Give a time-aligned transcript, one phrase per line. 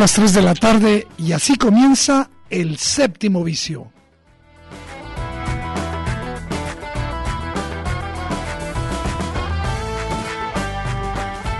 [0.00, 3.92] Las 3 de la tarde y así comienza el séptimo vicio.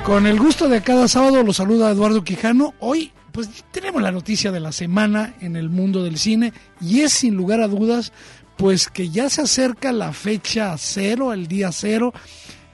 [0.07, 2.73] Con el gusto de cada sábado lo saluda Eduardo Quijano.
[2.81, 7.13] Hoy pues tenemos la noticia de la semana en el mundo del cine y es
[7.13, 8.11] sin lugar a dudas
[8.57, 12.15] pues que ya se acerca la fecha cero, el día cero,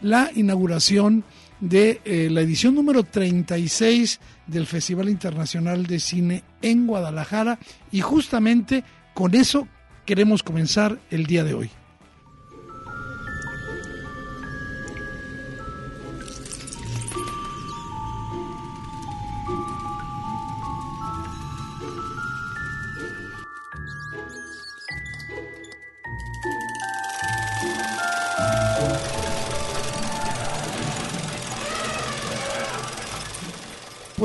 [0.00, 1.24] la inauguración
[1.60, 7.58] de eh, la edición número 36 del Festival Internacional de Cine en Guadalajara
[7.90, 9.66] y justamente con eso
[10.04, 11.70] queremos comenzar el día de hoy.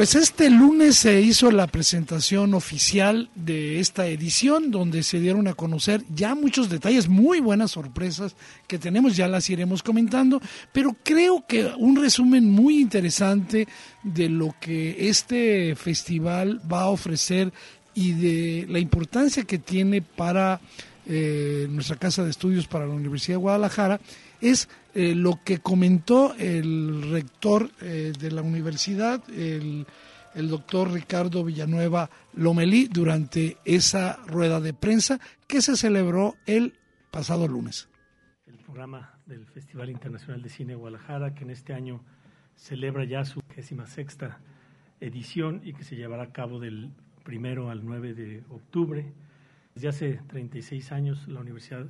[0.02, 5.54] Pues este lunes se hizo la presentación oficial de esta edición, donde se dieron a
[5.54, 8.36] conocer ya muchos detalles, muy buenas sorpresas
[8.66, 10.42] que tenemos, ya las iremos comentando,
[10.72, 13.68] pero creo que un resumen muy interesante
[14.02, 17.54] de lo que este festival va a ofrecer
[17.94, 20.62] y de la importancia que tiene para
[21.06, 24.02] eh, nuestra casa de estudios para la Universidad de Guadalajara
[24.42, 29.86] es eh, lo que comentó el rector eh, de la universidad, el,
[30.36, 36.74] doctor Ricardo Villanueva Lomelí, durante esa rueda de prensa que se celebró el
[37.10, 37.90] pasado lunes.
[38.46, 42.04] El programa del Festival Internacional de Cine Guadalajara, que en este año
[42.56, 43.42] celebra ya su
[43.88, 44.40] sexta
[45.00, 46.92] edición y que se llevará a cabo del
[47.24, 49.14] primero al 9 de octubre.
[49.74, 51.88] Desde hace 36 años la universidad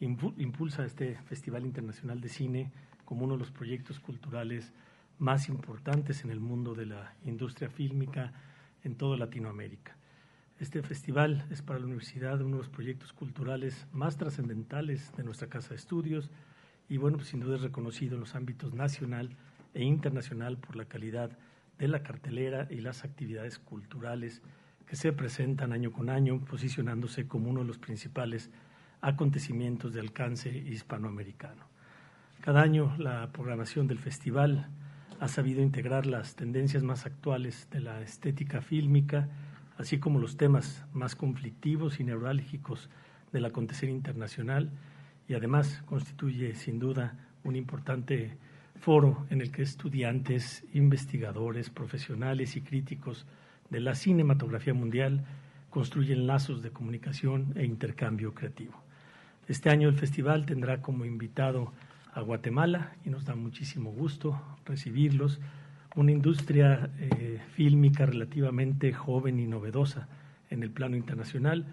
[0.00, 2.72] impulsa este Festival Internacional de Cine
[3.04, 4.72] como uno de los proyectos culturales
[5.18, 8.32] más importantes en el mundo de la industria fílmica
[8.84, 9.96] en toda Latinoamérica.
[10.60, 15.48] Este festival es para la universidad uno de los proyectos culturales más trascendentales de nuestra
[15.48, 16.30] casa de estudios
[16.88, 19.36] y bueno, pues sin duda es reconocido en los ámbitos nacional
[19.74, 21.36] e internacional por la calidad
[21.78, 24.42] de la cartelera y las actividades culturales
[24.86, 28.50] que se presentan año con año, posicionándose como uno de los principales
[29.00, 31.62] acontecimientos de alcance hispanoamericano.
[32.40, 34.68] Cada año la programación del festival
[35.20, 39.28] ha sabido integrar las tendencias más actuales de la estética fílmica,
[39.76, 42.88] así como los temas más conflictivos y neurálgicos
[43.32, 44.70] del acontecer internacional
[45.28, 48.38] y además constituye sin duda un importante
[48.80, 53.26] foro en el que estudiantes, investigadores, profesionales y críticos
[53.70, 55.24] de la cinematografía mundial
[55.70, 58.87] construyen lazos de comunicación e intercambio creativo.
[59.48, 61.72] Este año el festival tendrá como invitado
[62.12, 65.40] a Guatemala y nos da muchísimo gusto recibirlos.
[65.96, 70.06] Una industria eh, fílmica relativamente joven y novedosa
[70.50, 71.64] en el plano internacional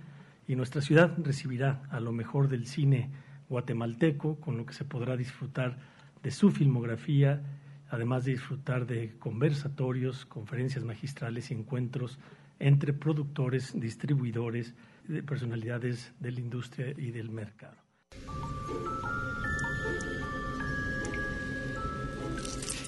[0.47, 3.09] y nuestra ciudad recibirá a lo mejor del cine
[3.49, 5.77] guatemalteco, con lo que se podrá disfrutar
[6.23, 7.41] de su filmografía,
[7.89, 12.19] además de disfrutar de conversatorios, conferencias magistrales y encuentros
[12.57, 14.75] entre productores, distribuidores,
[15.07, 17.77] de personalidades de la industria y del mercado.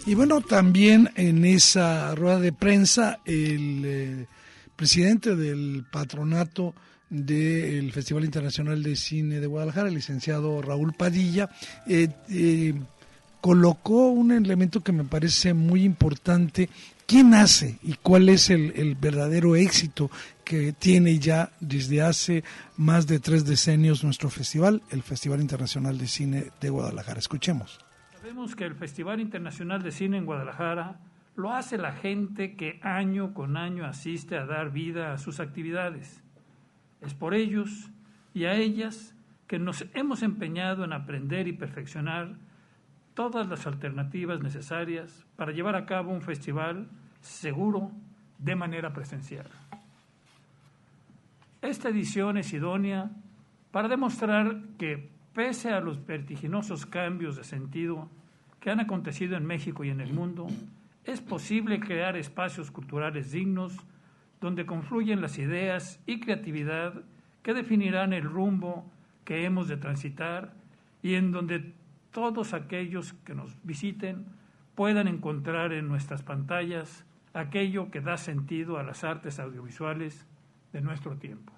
[0.05, 4.25] Y bueno, también en esa rueda de prensa el eh,
[4.75, 6.73] presidente del patronato
[7.09, 11.49] del Festival Internacional de Cine de Guadalajara, el licenciado Raúl Padilla,
[11.87, 12.73] eh, eh,
[13.41, 16.69] colocó un elemento que me parece muy importante.
[17.05, 20.11] ¿Quién hace y cuál es el, verdadero éxito
[20.47, 22.45] que tiene ya desde hace
[22.77, 27.19] más de tres decenios nuestro festival, el Festival Internacional de Cine de Guadalajara?
[27.19, 27.79] Escuchemos.
[28.13, 31.01] Sabemos que el Festival Internacional de Cine en Guadalajara
[31.35, 36.23] lo hace la gente que año con año asiste a dar vida a sus actividades.
[37.01, 37.91] Es por ellos
[38.33, 39.15] y a ellas
[39.47, 42.37] que nos hemos empeñado en aprender y perfeccionar
[43.15, 46.87] todas las alternativas necesarias para llevar a cabo un festival
[47.19, 47.91] seguro
[48.39, 49.47] de manera presencial.
[51.61, 53.11] Esta edición es idónea
[53.71, 58.09] para demostrar que, pese a los vertiginosos cambios de sentido
[58.59, 60.47] que han acontecido en México y en el mundo,
[61.03, 63.75] es posible crear espacios culturales dignos
[64.39, 67.01] donde confluyen las ideas y creatividad
[67.41, 68.85] que definirán el rumbo
[69.23, 70.53] que hemos de transitar
[71.01, 71.73] y en donde
[72.11, 74.25] todos aquellos que nos visiten
[74.75, 80.25] puedan encontrar en nuestras pantallas aquello que da sentido a las artes audiovisuales
[80.77, 81.51] de nuestro tiempo.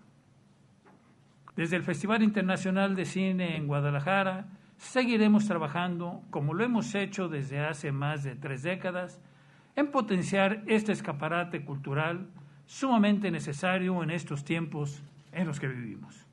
[1.57, 7.59] Desde el Festival Internacional de Cine en Guadalajara, seguiremos trabajando, como lo hemos hecho desde
[7.59, 9.19] hace más de tres décadas,
[9.75, 12.29] en potenciar este escaparate cultural
[12.65, 16.25] sumamente necesario en estos tiempos en los que vivimos.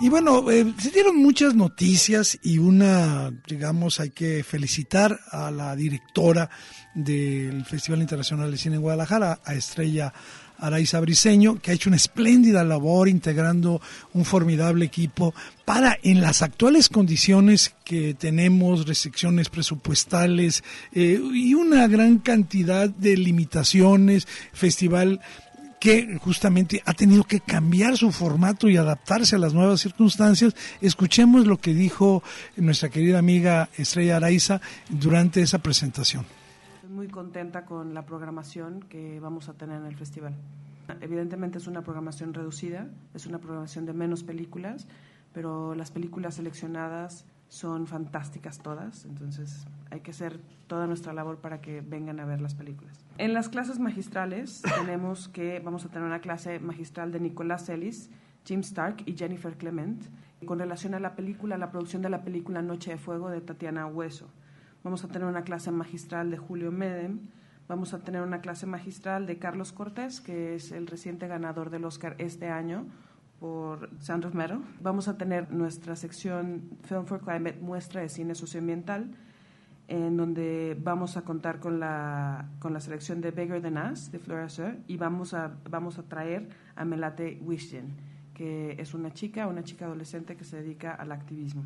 [0.00, 5.74] Y bueno, eh, se dieron muchas noticias y una, digamos, hay que felicitar a la
[5.74, 6.48] directora
[6.94, 10.12] del Festival Internacional de Cine en Guadalajara, a Estrella
[10.56, 13.80] Araiza Briseño, que ha hecho una espléndida labor integrando
[14.12, 15.34] un formidable equipo
[15.64, 20.62] para, en las actuales condiciones que tenemos, restricciones presupuestales
[20.92, 25.20] eh, y una gran cantidad de limitaciones, festival
[25.80, 30.54] que justamente ha tenido que cambiar su formato y adaptarse a las nuevas circunstancias.
[30.80, 32.22] Escuchemos lo que dijo
[32.56, 36.26] nuestra querida amiga Estrella Araiza durante esa presentación.
[36.76, 40.34] Estoy muy contenta con la programación que vamos a tener en el festival.
[41.00, 44.86] Evidentemente es una programación reducida, es una programación de menos películas,
[45.32, 51.60] pero las películas seleccionadas son fantásticas todas, entonces hay que hacer toda nuestra labor para
[51.60, 53.04] que vengan a ver las películas.
[53.18, 58.10] En las clases magistrales tenemos que vamos a tener una clase magistral de Nicolás Ellis,
[58.44, 60.04] Jim Stark y Jennifer Clement
[60.46, 63.86] con relación a la película, la producción de la película Noche de Fuego de Tatiana
[63.86, 64.28] Hueso.
[64.84, 67.18] Vamos a tener una clase magistral de Julio Medem,
[67.66, 71.86] vamos a tener una clase magistral de Carlos Cortés, que es el reciente ganador del
[71.86, 72.86] Oscar este año
[73.40, 74.60] por Sound of Metal.
[74.80, 79.10] Vamos a tener nuestra sección Film for Climate, muestra de cine socioambiental,
[79.88, 84.18] en donde vamos a contar con la, con la selección de Bigger Than Us, de
[84.18, 87.96] Flora Sir, y vamos a, vamos a traer a Melate Wishjen,
[88.34, 91.64] que es una chica, una chica adolescente que se dedica al activismo.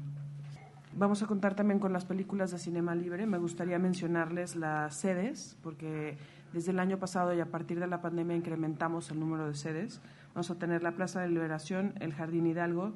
[0.94, 3.26] Vamos a contar también con las películas de Cinema Libre.
[3.26, 6.16] Me gustaría mencionarles las sedes, porque
[6.52, 10.00] desde el año pasado y a partir de la pandemia incrementamos el número de sedes.
[10.34, 12.92] Vamos a tener la Plaza de Liberación, el Jardín Hidalgo,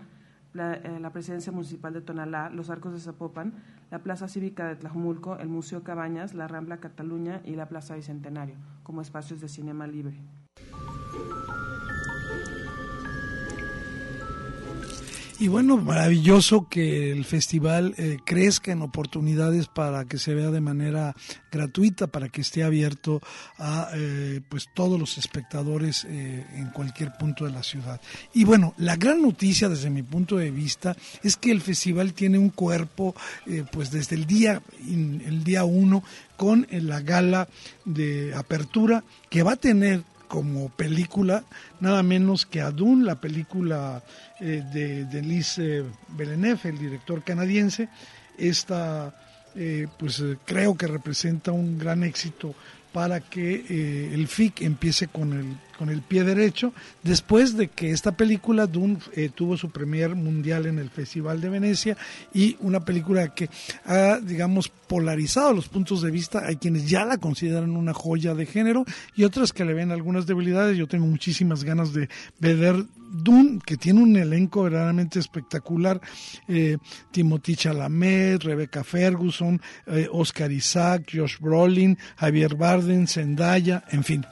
[0.56, 3.54] la, eh, la, Presidencia Municipal de Tonalá, los Arcos de Zapopan,
[3.90, 8.56] la Plaza Cívica de Tlajumulco, el Museo Cabañas, la Rambla Cataluña y la Plaza Bicentenario,
[8.82, 10.18] como espacios de cinema libre.
[15.38, 20.62] Y bueno, maravilloso que el festival eh, crezca en oportunidades para que se vea de
[20.62, 21.14] manera
[21.52, 23.21] gratuita, para que esté abierto
[23.59, 28.00] a eh, pues todos los espectadores eh, en cualquier punto de la ciudad.
[28.33, 32.38] Y bueno, la gran noticia desde mi punto de vista es que el festival tiene
[32.38, 33.14] un cuerpo
[33.73, 36.02] pues desde el día el día uno
[36.37, 37.49] con la gala
[37.85, 41.45] de apertura que va a tener como película,
[41.80, 44.02] nada menos que Adun, la película
[44.40, 45.85] eh, de, de Liz eh,
[46.64, 47.88] el director canadiense.
[48.38, 49.14] Esta,
[49.54, 52.54] eh, pues creo que representa un gran éxito
[52.92, 58.12] para que el FIC empiece con el con el pie derecho, después de que esta
[58.12, 61.97] película, Dune, eh, tuvo su premier mundial en el Festival de Venecia
[62.33, 63.49] y una película que
[63.85, 66.42] ha, digamos, polarizado los puntos de vista.
[66.47, 70.26] Hay quienes ya la consideran una joya de género y otras que le ven algunas
[70.26, 70.76] debilidades.
[70.76, 76.00] Yo tengo muchísimas ganas de ver Dune, que tiene un elenco verdaderamente espectacular.
[76.49, 76.78] Eh,
[77.11, 84.26] Timothy Chalamet, Rebecca Ferguson, eh, Oscar Isaac, Josh Brolin, Javier Barden, Zendaya, en fin.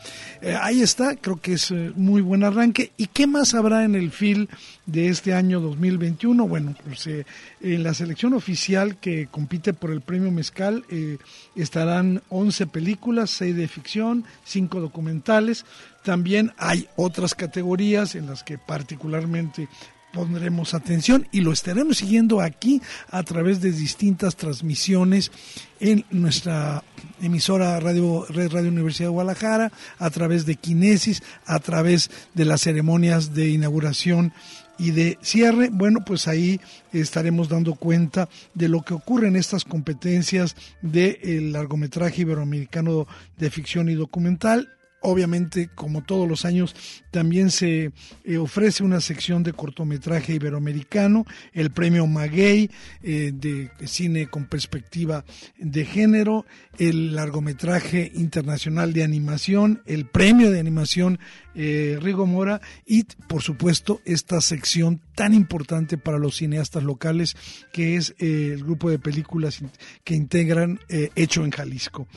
[0.60, 2.92] ahí está, creo que es eh, muy buen arranque.
[2.96, 4.48] ¿Y qué más habrá en el FIL
[4.86, 6.46] de este año 2021?
[6.46, 7.26] Bueno, pues eh,
[7.60, 11.18] en la selección oficial que compite por el premio Mezcal eh,
[11.56, 15.64] estarán 11 películas, 6 de ficción, 5 documentales.
[16.02, 19.68] También hay otras categorías en las que particularmente
[20.14, 22.80] pondremos atención y lo estaremos siguiendo aquí
[23.10, 25.32] a través de distintas transmisiones
[25.80, 26.84] en nuestra
[27.20, 32.62] emisora Radio Red Radio Universidad de Guadalajara, a través de Kinesis, a través de las
[32.62, 34.32] ceremonias de inauguración
[34.78, 36.60] y de cierre, bueno, pues ahí
[36.92, 43.06] estaremos dando cuenta de lo que ocurre en estas competencias del largometraje iberoamericano
[43.36, 44.70] de ficción y documental
[45.06, 46.74] Obviamente, como todos los años,
[47.10, 47.92] también se
[48.24, 52.70] eh, ofrece una sección de cortometraje iberoamericano, el premio Maguey
[53.02, 55.26] eh, de cine con perspectiva
[55.58, 56.46] de género,
[56.78, 61.18] el largometraje internacional de animación, el premio de animación
[61.54, 67.36] eh, Rigo Mora y, por supuesto, esta sección tan importante para los cineastas locales
[67.74, 69.60] que es el grupo de películas
[70.02, 72.08] que integran Hecho en Jalisco.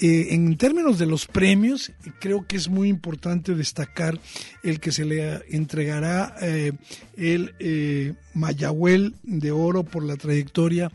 [0.00, 1.90] Eh, en términos de los premios,
[2.20, 4.20] creo que es muy importante destacar
[4.62, 6.72] el que se le entregará eh,
[7.16, 10.92] el eh, Mayahuel de Oro por la trayectoria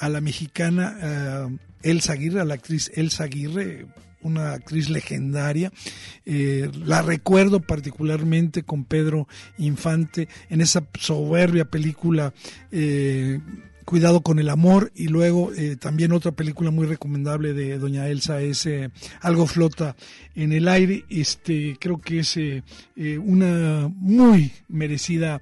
[0.00, 1.48] a la mexicana
[1.82, 3.86] Elsa Aguirre, a la actriz Elsa Aguirre,
[4.20, 5.72] una actriz legendaria.
[6.26, 12.34] la recuerdo particularmente con Pedro Infante en esa soberbia película
[13.86, 18.40] Cuidado con el amor y luego eh, también otra película muy recomendable de Doña Elsa
[18.40, 18.90] es eh,
[19.20, 19.94] Algo flota
[20.34, 21.04] en el aire.
[21.08, 22.64] Este creo que es eh,
[22.96, 25.40] una muy merecida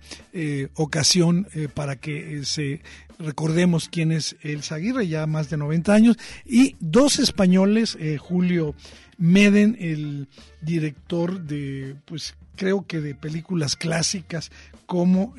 [0.74, 2.82] ocasión para que se
[3.18, 8.74] recordemos quién es Elsa Aguirre, ya más de 90 años, y dos españoles, Julio
[9.16, 10.28] Meden, el
[10.60, 14.50] director de, pues creo que de películas clásicas
[14.84, 15.34] como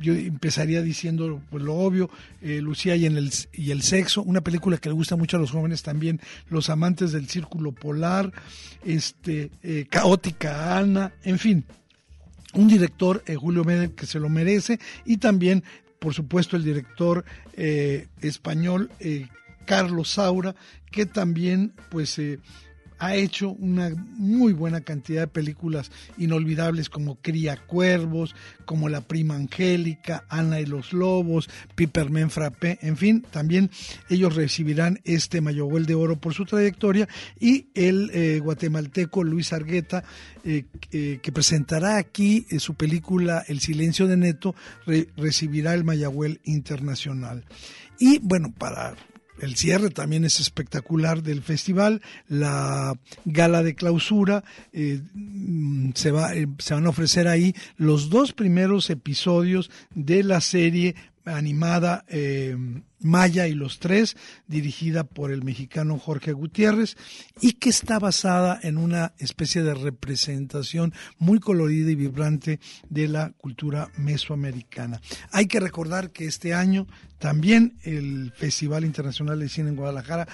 [0.00, 2.10] yo empezaría diciendo pues, lo obvio,
[2.42, 5.50] eh, Lucía y, el, y el sexo, una película que le gusta mucho a los
[5.50, 8.32] jóvenes también, Los amantes del círculo polar,
[8.84, 11.64] este, eh, Caótica Ana, en fin,
[12.54, 15.64] un director, eh, Julio Medel, que se lo merece, y también,
[15.98, 17.24] por supuesto, el director
[18.20, 18.90] español,
[19.64, 20.54] Carlos Saura,
[20.90, 22.20] que también, pues,
[22.98, 28.34] ha hecho una muy buena cantidad de películas inolvidables como Cría Cuervos,
[28.64, 33.70] como La Prima Angélica, Ana y los Lobos, Pipermen Frappé, en fin, también
[34.08, 40.04] ellos recibirán este Mayohuel de Oro por su trayectoria y el eh, guatemalteco Luis Argueta,
[40.44, 44.54] eh, eh, que presentará aquí su película El Silencio de Neto,
[45.16, 47.44] recibirá el Mayagüel Internacional.
[47.98, 48.94] Y bueno, para
[49.40, 56.34] el cierre también es espectacular del festival, la gala de clausura, eh, mm, se, va,
[56.34, 60.94] eh, se van a ofrecer ahí los dos primeros episodios de la serie
[61.26, 62.56] animada eh,
[63.00, 64.16] Maya y los Tres,
[64.46, 66.96] dirigida por el mexicano Jorge Gutiérrez,
[67.40, 73.30] y que está basada en una especie de representación muy colorida y vibrante de la
[73.30, 75.00] cultura mesoamericana.
[75.30, 76.86] Hay que recordar que este año
[77.18, 80.28] también el Festival Internacional de Cine en Guadalajara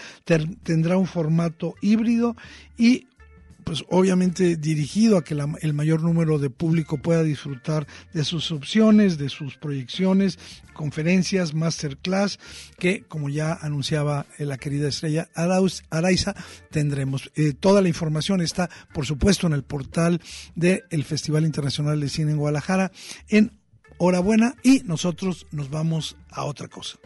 [0.62, 2.36] tendrá un formato híbrido
[2.76, 3.06] y
[3.64, 9.18] pues obviamente dirigido a que el mayor número de público pueda disfrutar de sus opciones,
[9.18, 10.38] de sus proyecciones,
[10.72, 12.38] conferencias, masterclass,
[12.78, 16.34] que como ya anunciaba eh, la querida estrella Araiza,
[16.70, 17.30] tendremos.
[17.34, 20.20] Eh, toda la información está, por supuesto, en el portal
[20.54, 22.92] del Festival Internacional de Cine en Guadalajara,
[23.28, 23.58] en
[23.98, 26.98] Hora Buena, y nosotros nos vamos a otra cosa.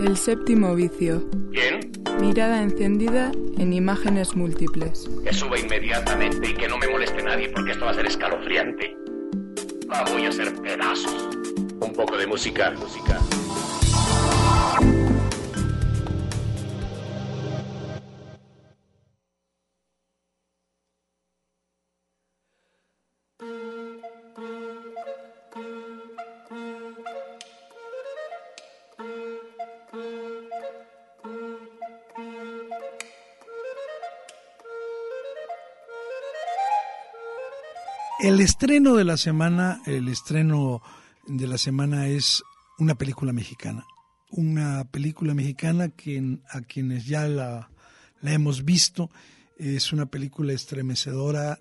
[0.00, 1.28] El séptimo vicio.
[1.52, 1.90] ¿Quién?
[2.20, 5.10] Mirada encendida en imágenes múltiples.
[5.24, 8.96] Que suba inmediatamente y que no me moleste nadie porque esto va a ser escalofriante.
[9.88, 11.28] La voy a hacer pedazos.
[11.80, 13.18] Un poco de música, música.
[38.28, 40.82] El estreno de la semana, el estreno
[41.26, 42.42] de la semana es
[42.78, 43.86] una película mexicana.
[44.28, 47.70] Una película mexicana que a quienes ya la,
[48.22, 49.10] hemos visto
[49.56, 51.58] es una película estremecedora,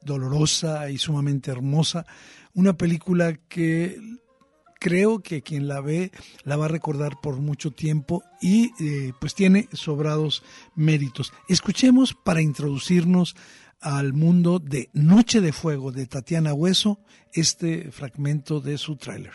[0.00, 2.06] dolorosa y sumamente hermosa.
[2.54, 4.00] Una película que
[4.80, 6.12] creo que quien la ve
[6.44, 10.42] la va a recordar por mucho tiempo y eh, pues tiene sobrados
[10.74, 11.34] méritos.
[11.46, 13.36] Escuchemos para introducirnos
[13.86, 16.98] al mundo de Noche de Fuego de Tatiana Hueso
[17.32, 19.30] este fragmento de su tráiler.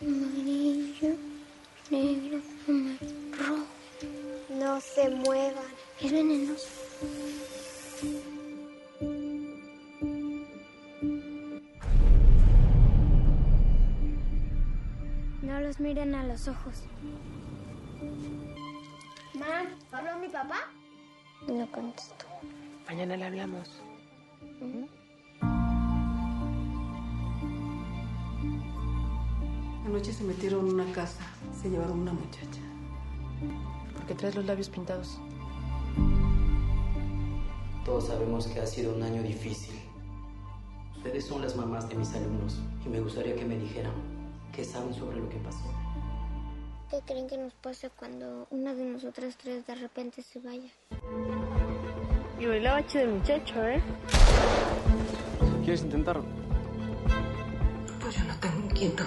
[0.00, 1.14] Amarillo,
[1.88, 2.40] negro,
[3.38, 3.64] rojo.
[4.58, 5.64] No se muevan.
[6.00, 6.68] Es venenoso.
[15.42, 16.82] No los miren a los ojos.
[19.38, 20.56] Mam, ¿habló mi papá?
[21.46, 22.26] No contesto.
[22.88, 23.80] Mañana le hablamos.
[29.86, 32.60] Anoche se metieron en una casa, se llevaron una muchacha.
[33.94, 35.20] ¿Por qué traes los labios pintados?
[37.84, 39.78] Todos sabemos que ha sido un año difícil.
[40.96, 43.94] Ustedes son las mamás de mis alumnos y me gustaría que me dijeran
[44.52, 45.87] qué saben sobre lo que pasó.
[46.90, 50.70] ¿Qué creen que nos pasa cuando una de nosotras tres de repente se vaya?
[52.40, 53.82] Y bailaba chido el muchacho, ¿eh?
[55.62, 56.24] ¿Quieres intentarlo?
[58.00, 59.04] Pues yo no tengo un quinto.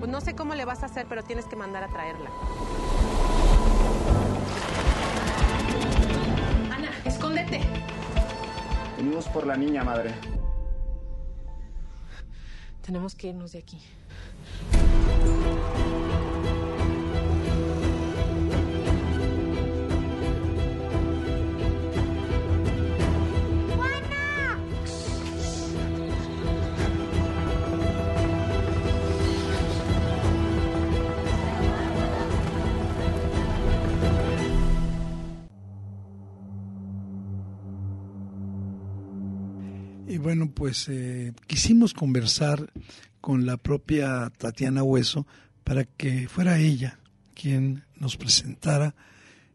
[0.00, 2.30] Pues no sé cómo le vas a hacer, pero tienes que mandar a traerla.
[6.72, 7.60] Ana, escóndete.
[8.96, 10.12] Venimos por la niña, madre.
[12.82, 13.80] Tenemos que irnos de aquí.
[40.24, 42.72] Bueno, pues eh, quisimos conversar
[43.20, 45.26] con la propia Tatiana Hueso
[45.64, 46.98] para que fuera ella
[47.34, 48.94] quien nos presentara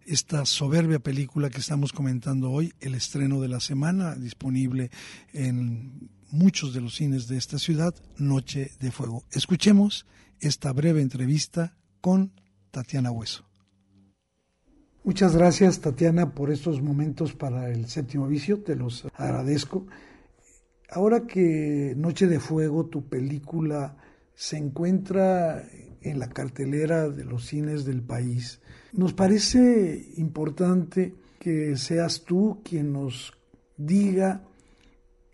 [0.06, 4.92] esta soberbia película que estamos comentando hoy, el estreno de la semana, disponible
[5.34, 9.24] en muchos de los cines de esta ciudad, Noche de Fuego.
[9.32, 10.06] Escuchemos
[10.40, 12.32] esta breve entrevista con
[12.70, 13.44] Tatiana Hueso.
[15.04, 19.88] Muchas gracias Tatiana por estos momentos para el séptimo vicio, te los agradezco.
[20.92, 23.96] Ahora que Noche de Fuego, tu película,
[24.34, 25.64] se encuentra
[26.02, 28.62] en la cartelera de los cines del país,
[28.94, 33.34] nos parece importante que seas tú quien nos
[33.78, 34.42] diga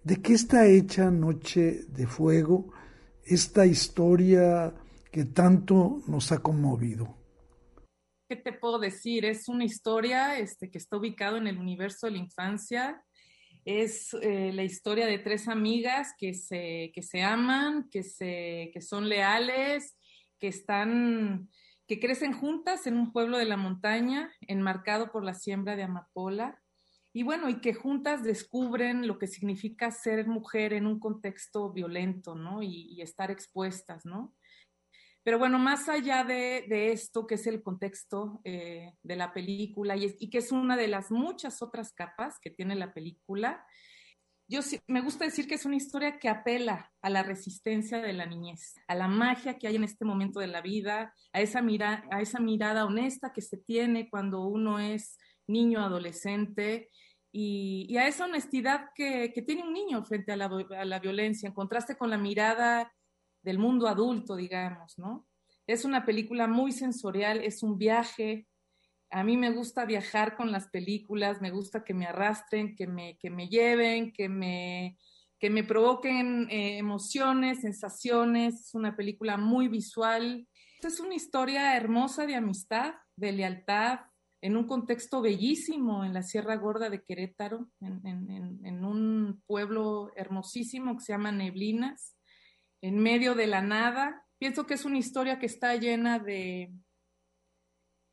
[0.03, 2.71] de qué está hecha Noche de Fuego,
[3.23, 4.73] esta historia
[5.11, 7.15] que tanto nos ha conmovido.
[8.27, 9.23] ¿Qué te puedo decir?
[9.25, 13.03] Es una historia este, que está ubicado en el universo de la infancia,
[13.65, 18.80] es eh, la historia de tres amigas que se, que se aman, que, se, que
[18.80, 19.97] son leales,
[20.39, 21.49] que están,
[21.88, 26.62] que crecen juntas en un pueblo de la montaña, enmarcado por la siembra de amapola.
[27.12, 32.36] Y bueno, y que juntas descubren lo que significa ser mujer en un contexto violento,
[32.36, 32.62] ¿no?
[32.62, 34.36] Y, y estar expuestas, ¿no?
[35.25, 39.97] Pero bueno, más allá de, de esto, que es el contexto eh, de la película
[39.97, 43.65] y, que es una de las muchas otras capas que tiene la película,
[44.47, 48.27] yo me gusta decir que es una historia que apela a la resistencia de la
[48.27, 52.07] niñez, a la magia que hay en este momento de la vida, a esa, mira,
[52.11, 56.91] a esa mirada honesta que se tiene cuando uno es niño, adolescente,
[57.31, 60.99] y, y a esa honestidad que, que, tiene un niño frente a la, a la
[60.99, 62.93] violencia, en contraste con la mirada
[63.45, 65.27] del mundo adulto, digamos, ¿no?
[65.67, 68.47] Es una película muy sensorial, es un viaje.
[69.12, 73.17] A mí me gusta viajar con las películas, me gusta que me arrastren, que me,
[73.19, 74.97] que me lleven, que me,
[75.39, 78.62] que me provoquen eh, emociones, sensaciones.
[78.62, 80.47] Es una película muy visual.
[80.81, 83.99] Es una historia hermosa de amistad, de lealtad,
[84.41, 90.12] en un contexto bellísimo en la Sierra Gorda de Querétaro, en, en, en un pueblo
[90.15, 92.15] hermosísimo que se llama Neblinas
[92.86, 94.28] en medio de la nada.
[94.38, 96.71] Pienso que es una historia que está llena de,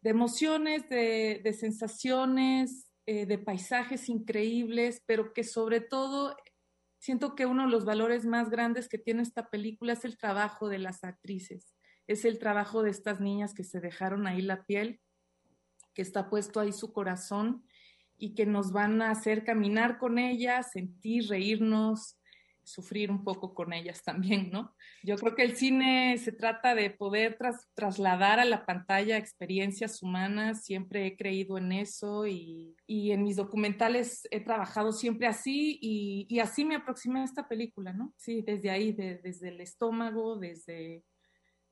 [0.02, 6.34] emociones, de, de sensaciones, eh, de paisajes increíbles, pero que sobre todo
[6.98, 10.70] siento que uno de los valores más grandes que tiene esta película es el trabajo
[10.70, 11.74] de las actrices,
[12.06, 15.02] es el trabajo de estas niñas que se dejaron ahí la piel,
[15.92, 17.66] que está puesto ahí su corazón
[18.16, 22.16] y que nos van a hacer caminar con ellas, sentir, reírnos,
[22.64, 24.74] sufrir un poco con ellas también, ¿no?
[25.02, 27.36] Yo creo que el cine se trata de poder
[27.74, 34.28] trasladar a la pantalla experiencias humanas, siempre he creído en eso y, en mis documentales
[34.30, 38.12] he trabajado siempre así y, así me aproximé a esta película, ¿no?
[38.16, 41.04] Sí, desde ahí, desde el estómago, desde,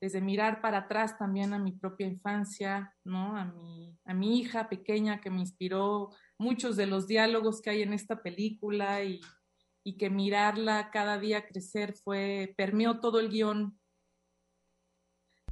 [0.01, 3.37] desde mirar para atrás también a mi propia infancia, ¿no?
[3.37, 7.83] A mi, a mi hija pequeña que me inspiró muchos de los diálogos que hay
[7.83, 9.21] en esta película y
[9.85, 13.79] y que mirarla cada día crecer fue, permeó todo el guion.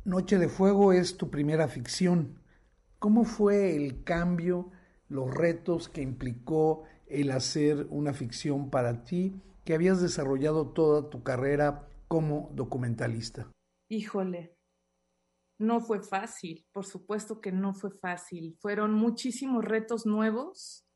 [0.05, 2.43] Noche de Fuego es tu primera ficción.
[2.99, 4.71] ¿Cómo fue el cambio,
[5.09, 11.23] los retos que implicó el hacer una ficción para ti que habías desarrollado toda tu
[11.23, 13.51] carrera como documentalista?
[13.91, 14.57] Híjole,
[15.59, 18.57] no fue fácil, por supuesto que no fue fácil.
[18.61, 20.88] Fueron muchísimos retos nuevos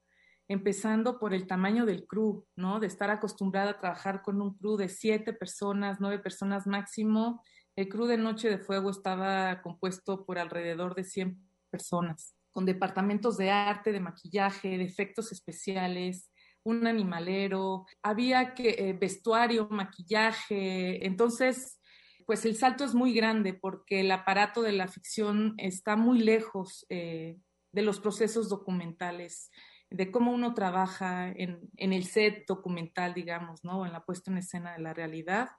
[0.49, 2.81] empezando por el tamaño del crew, ¿no?
[2.81, 7.43] De estar acostumbrada a trabajar con un crew de siete personas, nueve personas máximo.
[7.77, 11.39] El crew de Noche de Fuego estaba compuesto por alrededor de 100
[11.71, 16.31] personas, con departamentos de arte, de maquillaje, de efectos especiales,
[16.65, 21.81] un animalero, había que eh, vestuario, maquillaje, entonces
[22.27, 26.87] pues el salto es muy grande porque el aparato de la ficción está muy lejos
[26.89, 27.39] eh,
[27.73, 29.51] de los procesos documentales
[29.95, 33.87] de cómo uno trabaja en, el set documental, digamos, ¿no?
[33.87, 35.51] En la puesta en escena de la realidad.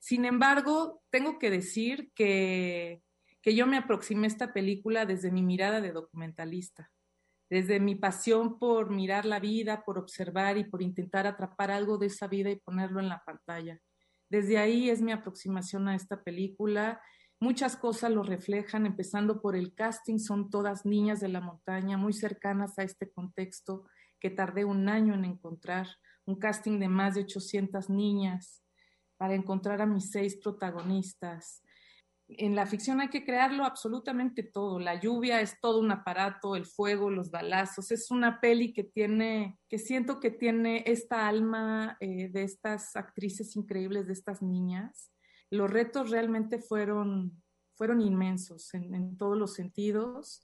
[0.00, 3.02] Sin embargo, tengo que decir que,
[3.42, 6.90] que yo me aproximé a esta película desde mi mirada de documentalista,
[7.50, 12.06] desde mi pasión por mirar la vida, por observar y por intentar atrapar algo de
[12.06, 13.78] esa vida y ponerlo en la pantalla.
[14.30, 17.00] Desde ahí es mi aproximación a esta película
[17.40, 22.12] Muchas cosas lo reflejan, empezando por el casting, son todas niñas de la montaña, muy
[22.12, 23.84] cercanas a este contexto
[24.18, 25.86] que tardé un año en encontrar,
[26.24, 28.64] un casting de más de 800 niñas
[29.16, 31.62] para encontrar a mis seis protagonistas.
[32.26, 34.80] En la ficción hay que crearlo absolutamente todo.
[34.80, 37.92] La lluvia es todo un aparato, el fuego, los balazos.
[37.92, 43.54] Es una peli que tiene, que siento que tiene esta alma eh, de estas actrices
[43.54, 45.12] increíbles, de estas niñas
[45.50, 47.42] los retos realmente fueron,
[47.74, 50.42] fueron inmensos en, todos los sentidos.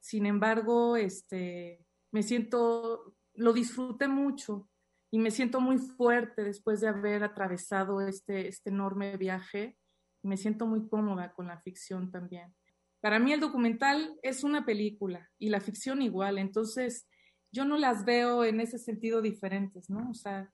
[0.00, 4.68] Sin embargo, este, me siento, lo disfruté mucho
[5.10, 9.76] y me siento muy fuerte después de haber atravesado este, este enorme viaje.
[10.22, 12.54] Me siento muy cómoda con la ficción también.
[13.00, 17.08] Para mí el documental es una película y la ficción igual, entonces
[17.50, 20.10] yo no las veo en ese sentido diferentes, ¿no?
[20.10, 20.52] O sea,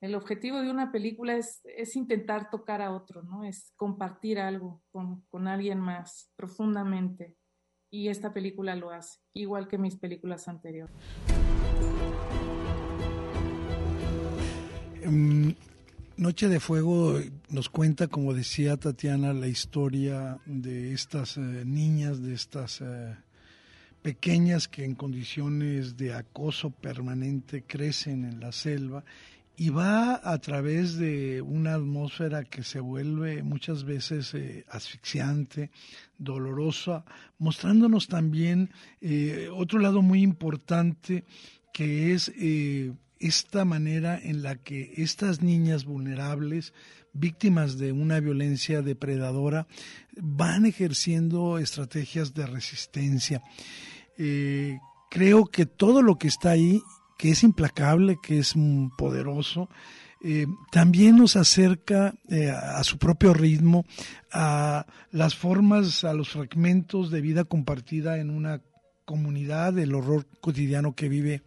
[0.00, 3.44] el objetivo de una película es, es, intentar tocar a otro, ¿no?
[3.44, 7.36] Es compartir algo con, con, alguien más profundamente.
[7.90, 10.94] Y esta película lo hace, igual que mis películas anteriores.
[15.02, 15.54] Em,
[16.16, 22.34] Noche de Fuego nos cuenta, como decía Tatiana, la historia de estas eh, niñas, de
[22.34, 23.16] estas eh,
[24.02, 29.04] pequeñas que en condiciones de acoso permanente crecen en la selva
[29.60, 35.72] y va a través de una atmósfera que se vuelve muchas veces eh, asfixiante,
[36.16, 37.04] dolorosa,
[37.38, 41.24] mostrándonos también eh, otro lado muy importante
[41.72, 46.72] que es eh, esta manera en la que estas niñas vulnerables,
[47.12, 49.66] víctimas de una violencia depredadora,
[50.16, 53.42] van ejerciendo estrategias de resistencia.
[55.10, 56.80] creo que todo lo que está ahí
[57.18, 58.54] que es implacable, que es
[58.96, 59.68] poderoso,
[60.20, 63.84] eh, también nos acerca eh, a su propio ritmo
[64.32, 68.60] a las formas, a los fragmentos de vida compartida en una
[69.04, 71.42] comunidad, el horror cotidiano que vive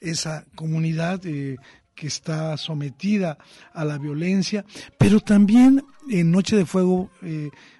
[0.00, 1.56] esa comunidad eh,
[1.94, 3.38] que está sometida
[3.72, 4.64] a la violencia,
[4.98, 7.10] pero también en Noche de Fuego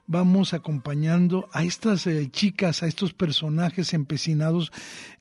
[0.07, 4.73] vamos acompañando a estas eh, chicas, a estos personajes empecinados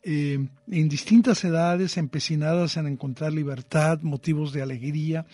[0.04, 5.26] eh, en distintas edades, empecinadas en encontrar libertad, motivos de alegría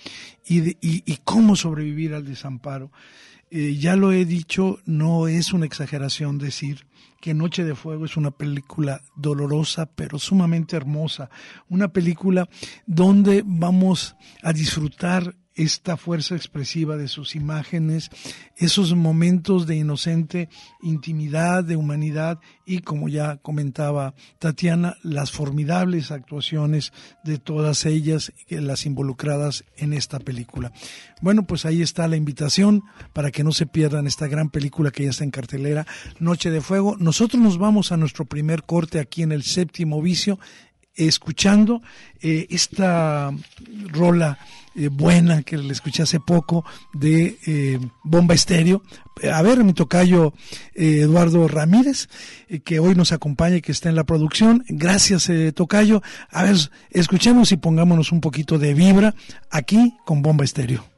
[0.45, 2.91] y, y, cómo sobrevivir al desamparo.
[3.49, 6.87] Eh, ya lo he dicho, no es una exageración decir
[7.19, 11.29] que Noche de Fuego es una película dolorosa pero sumamente hermosa,
[11.67, 12.47] una película
[12.85, 18.09] donde vamos a disfrutar esta fuerza expresiva de sus imágenes,
[18.55, 20.49] esos momentos de inocente
[20.81, 28.85] intimidad, de humanidad y, como ya comentaba Tatiana, las formidables actuaciones de todas ellas, las
[28.85, 30.71] involucradas en esta película.
[31.21, 32.83] Bueno, pues ahí está la invitación
[33.13, 35.85] para que no se pierdan esta gran película que ya está en cartelera,
[36.19, 36.95] Noche de Fuego.
[36.97, 40.39] Nosotros nos vamos a nuestro primer corte aquí en el séptimo vicio
[40.95, 41.81] escuchando
[42.21, 43.31] eh, esta
[43.87, 44.37] rola
[44.75, 48.83] eh, buena que le escuché hace poco de eh, Bomba Estéreo.
[49.31, 50.33] A ver, mi tocayo
[50.73, 52.09] Eduardo Ramírez,
[52.63, 54.63] que hoy nos acompaña y que está en la producción.
[54.67, 56.01] Gracias, tocayo.
[56.31, 56.55] A ver,
[56.89, 59.13] escuchemos y pongámonos un poquito de vibra
[59.51, 60.90] aquí con Bomba Estéreo.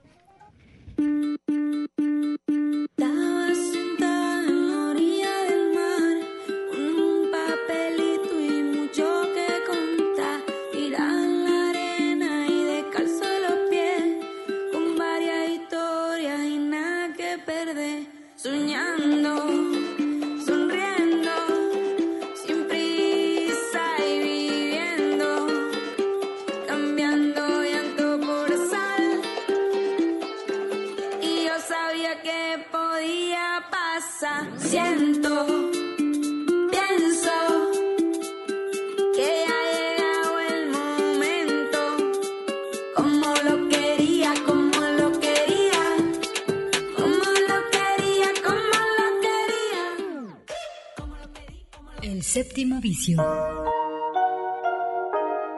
[52.34, 53.24] Séptimo vicio.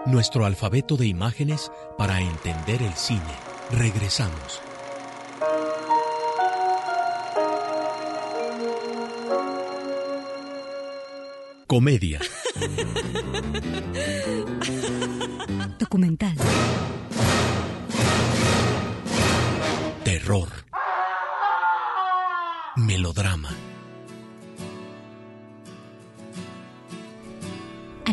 [0.05, 3.21] Nuestro alfabeto de imágenes para entender el cine.
[3.71, 4.61] Regresamos.
[11.65, 12.19] Comedia.
[15.79, 16.35] Documental.
[20.03, 20.49] Terror.
[22.75, 23.64] Melodrama.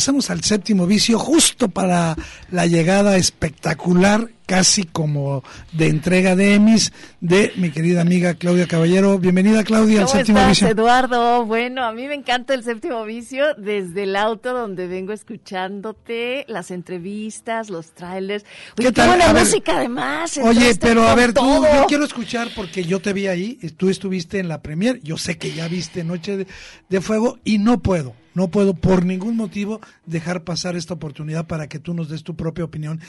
[0.00, 2.16] Regresamos al séptimo vicio justo para
[2.50, 9.16] la llegada espectacular, casi como de entrega de Emmys, de mi querida amiga Claudia Caballero.
[9.16, 10.66] Bienvenida Claudia al séptimo estás, vicio.
[10.66, 11.46] Eduardo?
[11.46, 16.72] Bueno, a mí me encanta el séptimo vicio desde el auto donde vengo escuchándote, las
[16.72, 18.44] entrevistas, los trailers.
[18.74, 19.10] ¿Qué tal?
[19.10, 20.36] buena música además.
[20.38, 24.40] Oye, pero a ver, tú, yo quiero escuchar porque yo te vi ahí, tú estuviste
[24.40, 26.48] en la premier, yo sé que ya viste Noche
[26.88, 31.68] de Fuego y no puedo no puedo por ningún motivo dejar pasar esta oportunidad para
[31.68, 33.00] que tú nos des tu propia opinión.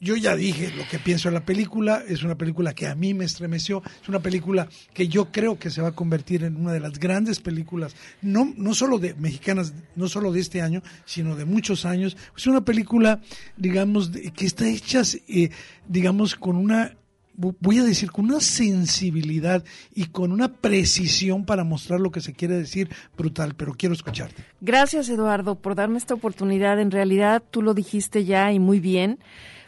[0.00, 3.14] Yo ya dije lo que pienso de la película, es una película que a mí
[3.14, 6.72] me estremeció, es una película que yo creo que se va a convertir en una
[6.72, 11.34] de las grandes películas, no, no solo de mexicanas, no solo de este año, sino
[11.34, 12.16] de muchos años.
[12.36, 13.20] Es una película,
[13.56, 15.50] digamos, que está hecha, eh,
[15.88, 16.94] digamos, con una
[17.38, 19.62] voy a decir, con una sensibilidad
[19.94, 24.44] y con una precisión para mostrar lo que se quiere decir brutal, pero quiero escucharte.
[24.60, 26.80] Gracias, Eduardo, por darme esta oportunidad.
[26.80, 29.20] En realidad, tú lo dijiste ya y muy bien,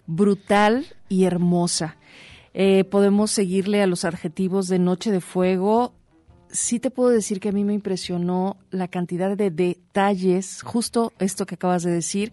[0.06, 1.96] brutal y hermosa.
[2.52, 5.94] Eh, podemos seguirle a los adjetivos de Noche de Fuego.
[6.50, 11.46] Sí te puedo decir que a mí me impresionó la cantidad de detalles, justo esto
[11.46, 12.32] que acabas de decir.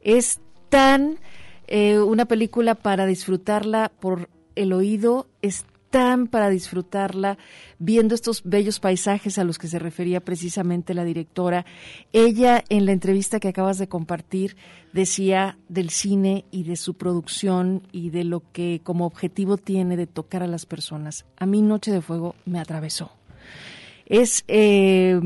[0.00, 1.18] Es tan
[1.66, 7.38] eh, una película para disfrutarla por el oído es tan para disfrutarla,
[7.78, 11.64] viendo estos bellos paisajes a los que se refería precisamente la directora.
[12.12, 14.56] Ella, en la entrevista que acabas de compartir,
[14.92, 20.06] decía del cine y de su producción y de lo que como objetivo tiene de
[20.06, 21.24] tocar a las personas.
[21.36, 23.12] A mí Noche de Fuego me atravesó.
[24.06, 25.20] Es eh,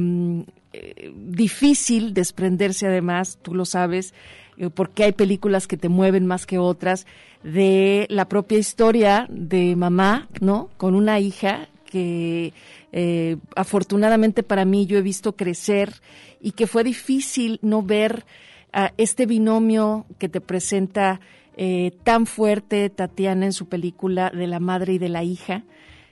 [1.15, 4.15] difícil desprenderse además, tú lo sabes,
[4.57, 7.07] eh, porque hay películas que te mueven más que otras
[7.43, 10.71] de la propia historia de mamá, ¿no?
[10.77, 12.53] Con una hija que
[12.93, 15.93] eh, afortunadamente para mí yo he visto crecer
[16.41, 18.25] y que fue difícil no ver
[18.73, 21.21] a este binomio que te presenta
[21.57, 25.65] eh, tan fuerte Tatiana en su película de la madre y de la hija,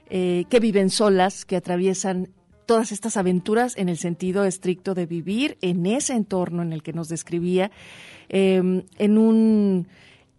[0.09, 2.29] eh, que viven solas, que atraviesan
[2.67, 6.93] todas estas aventuras en el sentido estricto de vivir en ese entorno en el que
[6.93, 7.71] nos describía,
[8.31, 9.87] en un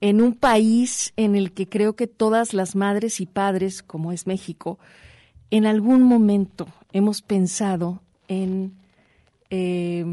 [0.00, 4.26] en un país en el que creo que todas las madres y padres, como es
[4.26, 4.80] México,
[5.50, 8.74] en algún momento hemos pensado en
[9.50, 10.04] eh,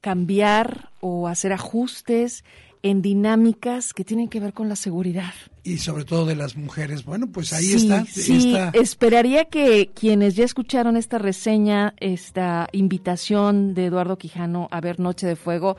[0.00, 2.44] cambiar o hacer ajustes
[2.82, 5.32] en dinámicas que tienen que ver con la seguridad.
[5.64, 7.04] Y sobre todo de las mujeres.
[7.04, 8.04] Bueno, pues ahí Sí, está.
[8.04, 14.80] Sí, está- esperaría que quienes ya escucharon esta reseña, esta invitación de Eduardo Quijano a
[14.80, 15.76] ver Noche de Fuego,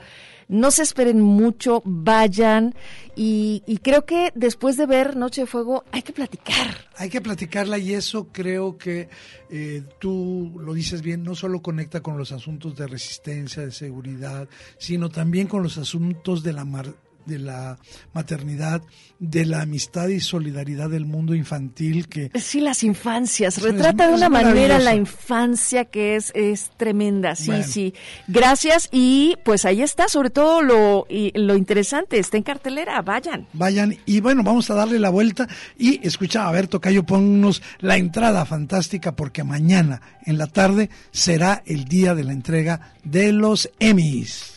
[0.48, 2.74] no se esperen mucho, vayan
[3.16, 6.86] y, y creo que después de ver Noche de Fuego hay que platicar.
[6.96, 9.08] Hay que platicarla y eso creo que
[9.50, 14.48] eh, tú lo dices bien, no solo conecta con los asuntos de resistencia, de seguridad,
[14.78, 16.94] sino también con los asuntos de la mar-
[17.26, 17.78] de la
[18.14, 18.82] maternidad,
[19.18, 24.16] de la amistad y solidaridad del mundo infantil que Sí, las infancias, retrata es de
[24.16, 27.64] una manera la infancia que es, es tremenda, sí, Bueno.
[27.66, 27.94] sí.
[28.28, 33.46] Gracias y pues ahí está, sobre todo lo, y, lo interesante, está en cartelera, vayan.
[33.52, 37.96] vayan y bueno, vamos a darle la vuelta y escucha, a ver, Tocayo, ponnos la
[37.96, 43.70] entrada fantástica porque mañana en la tarde será el día de la entrega de los
[43.78, 44.55] Emmys.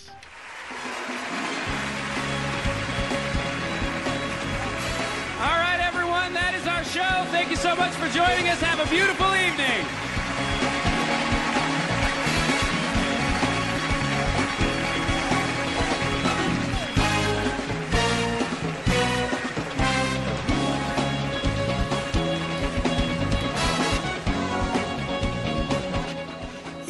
[7.80, 8.60] Much for joining us.
[8.62, 9.99] Have a beautiful evening.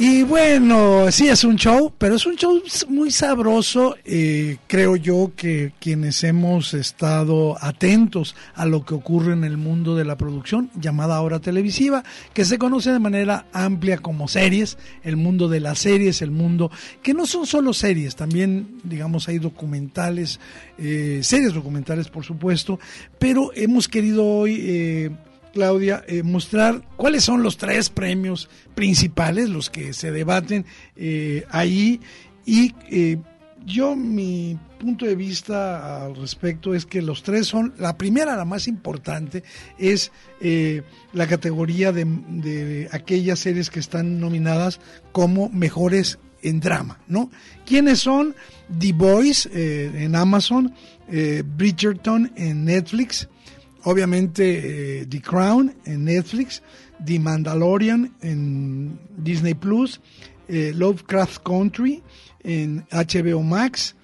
[0.02, 3.98] Y bueno, sí es un show, pero es un show muy sabroso.
[4.06, 9.98] eh, creo yo que quienes hemos estado atentos a lo que ocurre en el mundo
[9.98, 15.18] de la producción, llamada ahora televisiva, que se conoce de manera amplia como series, el
[15.18, 16.72] mundo de las series, el mundo
[17.04, 20.40] que no son solo series, también digamos hay documentales,
[20.78, 22.80] eh, series documentales por supuesto,
[23.20, 24.60] pero hemos querido hoy...
[24.62, 25.12] eh,
[25.54, 32.00] Claudia, eh, mostrar cuáles son los tres premios principales, los que se debaten eh, ahí.
[32.46, 33.18] Y eh,
[33.66, 38.46] yo, mi punto de vista al respecto es que los tres son, la primera, la
[38.46, 39.44] más importante,
[39.78, 40.84] es eh,
[41.14, 44.80] la categoría de, de aquellas series que están nominadas
[45.12, 47.30] como mejores en drama, ¿no?
[47.66, 48.36] ¿Quiénes son?
[48.78, 50.74] The Boys eh, en Amazon,
[51.10, 53.28] eh, Bridgerton en Netflix,
[53.84, 56.62] obviamente eh, The Crown en Netflix,
[57.04, 60.02] The Mandalorian en Disney Plus,
[60.48, 62.02] eh, Lovecraft Country
[62.44, 63.96] en HBO Max,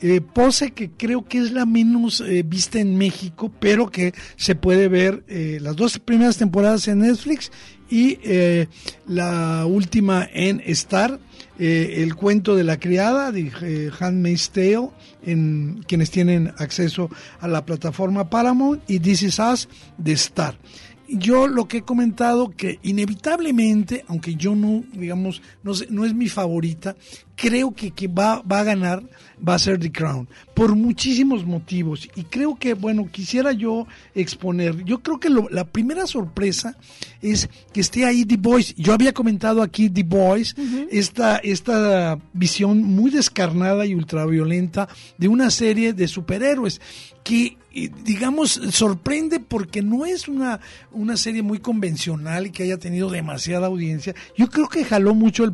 [0.00, 4.88] eh, Pose que creo que es la menos vista en México, pero que se puede
[4.88, 7.52] ver las dos primeras temporadas en Netflix
[7.88, 8.18] y
[9.06, 11.20] la última en Star,
[11.64, 14.90] eh, el cuento de la criada de eh, Handmaid's Tale,
[15.24, 20.58] en quienes tienen acceso a la plataforma Paramount y This Is Us de Star.
[21.18, 26.14] Yo lo que he comentado que inevitablemente, aunque yo no, digamos, no, sé, no es
[26.14, 26.96] mi favorita,
[27.36, 29.02] creo que, que va, va a ganar,
[29.46, 32.08] va a ser The Crown, por muchísimos motivos.
[32.14, 36.76] Y creo que, bueno, quisiera yo exponer, yo creo que lo- la primera sorpresa
[37.20, 38.74] es que esté ahí The Boys.
[38.76, 40.54] Yo había comentado aquí The Boys,
[40.90, 46.80] esta, esta visión muy descarnada y ultraviolenta de una serie de superhéroes
[47.24, 47.56] que
[48.04, 53.66] digamos sorprende porque no es una, una serie muy convencional y que haya tenido demasiada
[53.66, 54.14] audiencia.
[54.36, 55.44] Yo creo que jaló mucho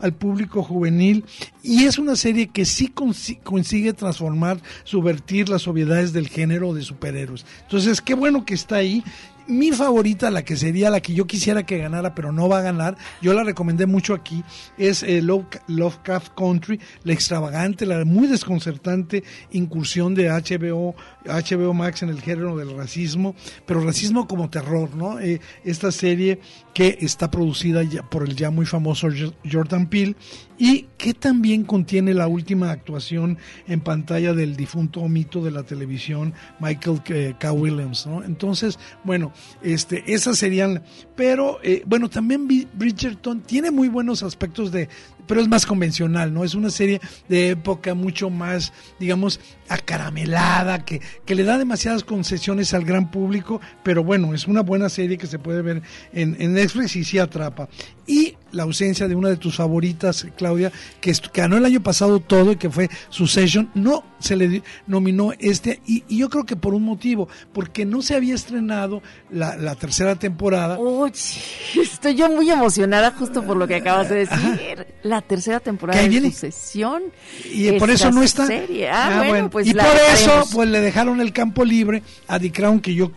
[0.00, 1.24] al, público juvenil
[1.62, 6.82] y es una serie que sí consi- consigue transformar, subvertir las obviedades del género de
[6.82, 7.46] superhéroes.
[7.62, 9.04] Entonces, qué bueno que está ahí.
[9.48, 12.62] Mi favorita, la que sería la que yo quisiera que ganara, pero no va a
[12.62, 14.44] ganar, yo la recomendé mucho aquí,
[14.76, 22.02] es eh, Love- Lovecraft Country, la extravagante, la muy desconcertante incursión de HBO, HBO Max
[22.02, 23.34] en el género del racismo,
[23.64, 25.18] pero racismo como terror, ¿no?
[25.18, 26.40] Eh, esta serie
[26.74, 30.14] que está producida ya por el ya muy famoso Jo- Jordan Peele
[30.58, 36.34] y que también contiene la última actuación en pantalla del difunto mito de la televisión
[36.58, 37.52] Michael eh, K.
[37.52, 38.24] Williams, ¿no?
[38.24, 40.82] Entonces, bueno, este, esas serían,
[41.14, 44.88] pero eh, bueno, también Bi- Bridgerton tiene muy buenos aspectos de,
[45.28, 46.42] pero es más convencional, ¿no?
[46.42, 52.74] Es una serie de época mucho más, digamos, acaramelada, que, que le da demasiadas concesiones
[52.74, 56.54] al gran público, pero bueno, es una buena serie que se puede ver en, en
[56.54, 57.68] Netflix y sí atrapa.
[58.06, 62.52] Y la ausencia de una de tus favoritas, Claudia, que ganó el año pasado todo
[62.52, 66.74] y que fue Succession, no se le nominó este, y, y yo creo que por
[66.74, 70.78] un motivo, porque no se había estrenado la, la tercera temporada.
[70.78, 71.12] Uy,
[71.80, 74.86] estoy yo muy emocionada justo por lo que acabas de decir.
[75.02, 76.30] La tercera temporada de viene.
[76.30, 77.02] Sucesión.
[77.52, 78.46] Y por eso no está.
[78.46, 78.88] serie.
[78.88, 79.50] Ah, Ah, bueno, bueno.
[79.50, 83.12] pues y por eso, pues le dejaron el campo libre a The Crown, que yo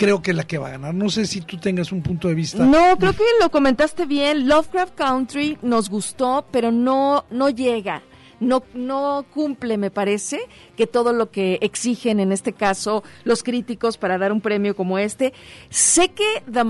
[0.00, 0.94] creo que es la que va a ganar.
[0.94, 2.64] No sé si tú tengas un punto de vista.
[2.64, 4.48] No, creo que lo comentaste bien.
[4.48, 8.02] Lovecraft Country nos gustó, pero no, no llega.
[8.40, 10.40] no, no cumple, me parece,
[10.74, 14.98] que todo lo que exigen en este caso los críticos para dar un premio como
[14.98, 15.34] este.
[15.68, 16.64] Sé que The,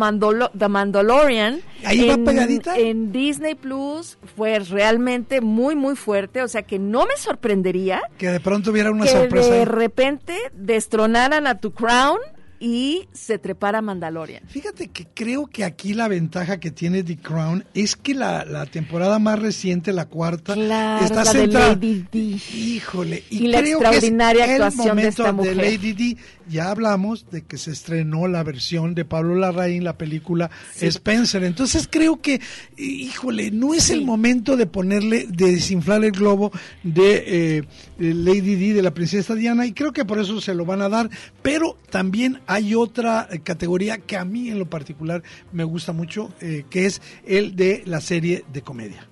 [0.59, 2.29] The Mandalorian en,
[2.77, 8.29] en Disney Plus fue realmente muy, muy fuerte, o sea que no me sorprendería que
[8.29, 9.51] de pronto hubiera una que sorpresa.
[9.51, 12.19] De repente destronaran a tu Crown
[12.61, 14.43] y se trepara Mandalorian.
[14.47, 18.67] Fíjate que creo que aquí la ventaja que tiene The Crown es que la, la
[18.67, 20.55] temporada más reciente, la cuarta,
[21.03, 21.79] está centrada.
[22.13, 25.57] Híjole, y, la creo extraordinaria que es actuación el momento de esta mujer.
[25.57, 26.17] Lady D.
[26.49, 30.87] Ya hablamos de que se estrenó la versión de Pablo Larraín, la película Sí.
[30.87, 31.45] Spencer.
[31.45, 32.41] Entonces creo que,
[32.77, 36.51] híjole, no es el momento de ponerle, de desinflar el globo
[36.83, 37.63] de eh,
[37.99, 40.83] de Lady D, de la princesa Diana, y creo que por eso se lo van
[40.83, 41.09] a dar.
[41.43, 45.23] Pero también hay otra categoría que a mí en lo particular
[45.53, 49.09] me gusta mucho, eh, que es el de la serie de comedia.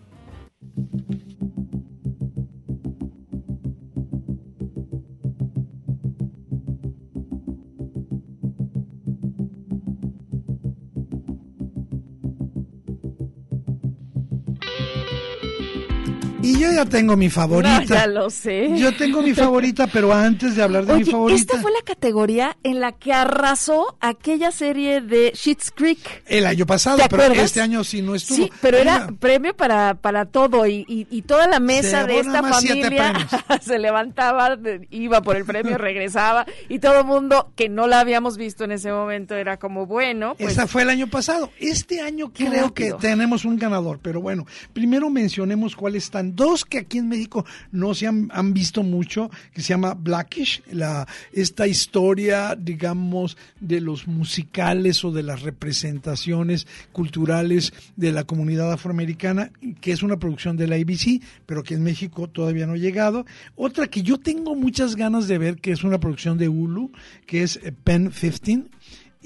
[16.58, 17.78] Y yo ya tengo mi favorita.
[17.80, 18.76] No, ya lo sé.
[18.76, 21.40] Yo tengo mi favorita, pero antes de hablar de mi favorita.
[21.40, 26.24] esta fue la categoría en la que arrasó aquella serie de Schitt's Creek.
[26.26, 27.44] El año pasado, ¿Te pero acuerdas?
[27.44, 28.38] este año sí no estuvo.
[28.38, 32.42] Sí, pero era premio para, para todo y, y, y toda la mesa de esta
[32.42, 33.28] familia
[33.62, 34.58] se levantaba,
[34.90, 38.72] iba por el premio, regresaba y todo el mundo que no la habíamos visto en
[38.72, 41.52] ese momento era como, bueno, pues Esa fue el año pasado.
[41.60, 46.34] Este año creo que tenemos un ganador, pero bueno, primero mencionemos cuáles están.
[46.34, 50.62] Dos que aquí en México no se han, han visto mucho, que se llama Blackish,
[50.72, 58.72] la, esta historia, digamos, de los musicales o de las representaciones culturales de la comunidad
[58.72, 62.78] afroamericana, que es una producción de la ABC, pero que en México todavía no ha
[62.78, 63.26] llegado.
[63.56, 66.92] Otra que yo tengo muchas ganas de ver, que es una producción de Hulu,
[67.26, 68.64] que es eh, Pen 15.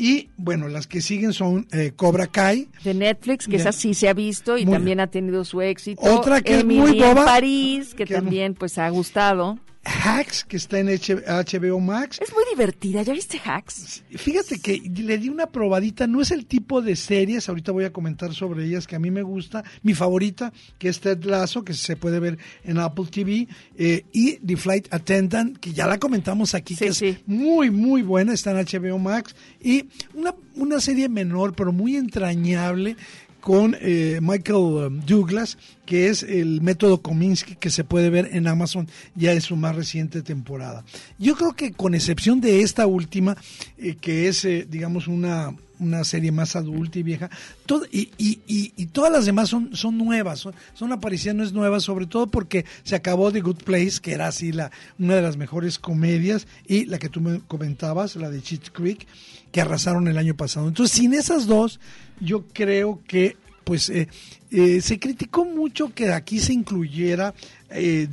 [0.03, 2.66] Y bueno, las que siguen son eh, Cobra Kai.
[2.82, 5.61] de Netflix, que De- esa sí se ha visto y Muy también ha tenido su
[5.61, 6.03] éxito.
[6.03, 9.61] Otra que es muy boba, en París, que que- también pues ha gustado.
[9.84, 12.18] Hacks, que está en HBO Max.
[12.20, 14.04] Es muy divertida, ¿ya viste Hacks?
[14.10, 17.92] Fíjate que le di una probadita, no es el tipo de series, ahorita voy a
[17.92, 19.64] comentar sobre ellas que a mí me gusta.
[19.82, 24.36] Mi favorita, que es Ted Lasso, que se puede ver en Apple TV, eh, y
[24.36, 28.64] The Flight Attendant, que ya la comentamos aquí, que es muy, muy buena, está en
[28.64, 29.34] HBO Max.
[29.60, 32.96] Y una, una serie menor, pero muy entrañable,
[33.43, 38.47] con eh, Michael um, Douglas, que es el método Kominsky que se puede ver en
[38.47, 38.86] Amazon
[39.16, 40.84] ya en su más reciente temporada.
[41.18, 43.36] Yo creo que con excepción de esta última,
[43.78, 47.30] eh, que es, eh, digamos, una, una serie más adulta y vieja,
[47.66, 51.82] todo, y, y, y, y todas las demás son, son nuevas, son, son apariciones nuevas,
[51.82, 54.70] sobre todo porque se acabó The Good Place, que era así la,
[55.01, 59.09] una de las mejores comedias, y la que tú me comentabas, la de Cheat Creek,
[59.53, 60.66] que arrasaron el año pasado.
[60.66, 61.78] Entonces, sin esas dos,
[62.20, 64.09] yo creo que pues eh,
[64.50, 67.32] eh, se criticó mucho que aquí se incluyera
[67.70, 68.09] eh,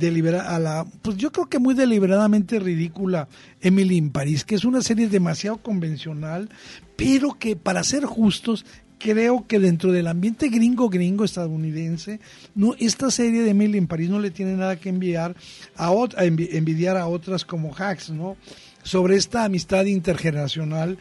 [0.46, 3.26] a la, pues yo creo que muy deliberadamente ridícula
[3.60, 6.48] Emily in París, que es una serie demasiado convencional,
[6.94, 8.64] pero que para ser justos
[8.98, 12.20] creo que dentro del ambiente gringo gringo estadounidense
[12.54, 15.34] no esta serie de Emily in París no le tiene nada que enviar
[15.74, 18.36] a, a envi- envidiar a otras como Hacks no
[18.82, 20.98] sobre esta amistad intergeneracional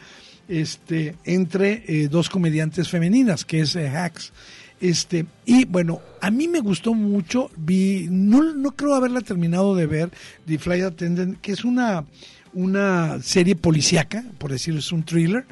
[0.49, 4.33] este entre eh, dos comediantes femeninas que es eh, Hacks.
[4.81, 9.85] Este y bueno a mí me gustó mucho vi no, no creo haberla terminado de
[9.85, 10.09] ver
[10.45, 12.05] The Flight Attendant que es una
[12.53, 15.45] una serie policíaca por decirlo es un thriller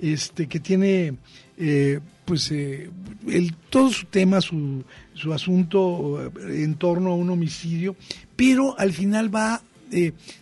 [0.00, 1.14] este que tiene
[1.56, 2.90] eh, pues eh,
[3.26, 4.84] el, todo su tema su,
[5.14, 7.96] su asunto en torno a un homicidio
[8.36, 9.62] pero al final va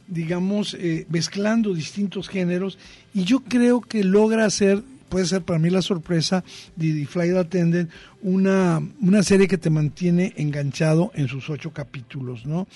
[0.09, 0.75] digamos,
[1.11, 2.79] mezclando distintos géneros
[3.15, 6.45] y yo creo que logra hacer, puede ser para mí la sorpresa
[6.77, 7.91] de The Flight Attendant,
[8.23, 12.67] una, una serie que te mantiene enganchado en sus ocho capítulos, ¿no?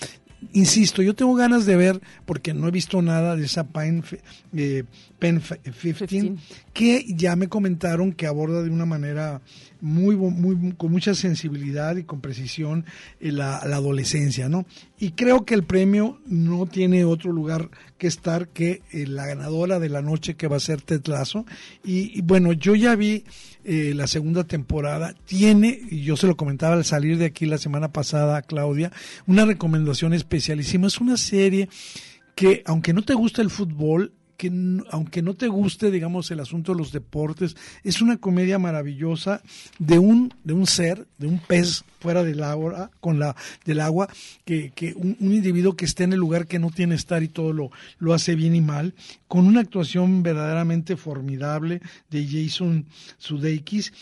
[0.53, 3.64] Insisto, yo tengo ganas de ver, porque no he visto nada de esa
[4.03, 4.20] fe-
[4.55, 4.84] eh,
[5.18, 5.61] Pen fe-
[6.07, 6.07] 15,
[6.72, 9.40] que ya me comentaron que aborda de una manera
[9.80, 10.14] muy,
[10.76, 12.84] con mucha sensibilidad y con precisión
[13.20, 14.66] eh, la, la adolescencia, ¿no?
[14.99, 19.78] Y creo que el premio no tiene otro lugar que estar que eh, la ganadora
[19.78, 21.47] de la noche que va a ser Ted Lasso.
[21.84, 23.24] Y, y bueno, yo ya vi
[23.67, 27.59] eh, la segunda temporada, tiene, y yo se lo comentaba al salir de aquí la
[27.59, 28.93] semana pasada a Claudia,
[29.27, 30.87] una recomendación especialísima.
[30.87, 31.69] Es una serie
[32.37, 34.53] que, aunque no te gusta el fútbol, que
[34.91, 39.43] aunque no te guste, digamos, el asunto de los deportes, es una comedia maravillosa
[39.78, 43.34] de un, de un ser, de un pez fuera del agua, con la,
[43.64, 44.09] del agua,
[44.45, 47.53] que, que un, individuo que esté en el lugar que no tiene estar y todo
[47.53, 48.95] lo, lo hace bien y mal,
[49.28, 51.80] con una actuación verdaderamente formidable
[52.11, 52.87] de Jason
[53.18, 53.93] Sudeikis,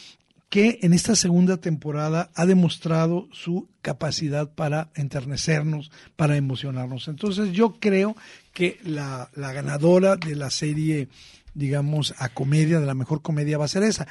[0.55, 7.09] que en esta segunda temporada ha demostrado su capacidad para enternecernos, para emocionarnos.
[7.09, 8.14] Entonces yo creo
[8.55, 11.09] que la, la ganadora de la serie
[11.55, 14.07] digamos, a comedia, de la mejor comedia va a ser esa.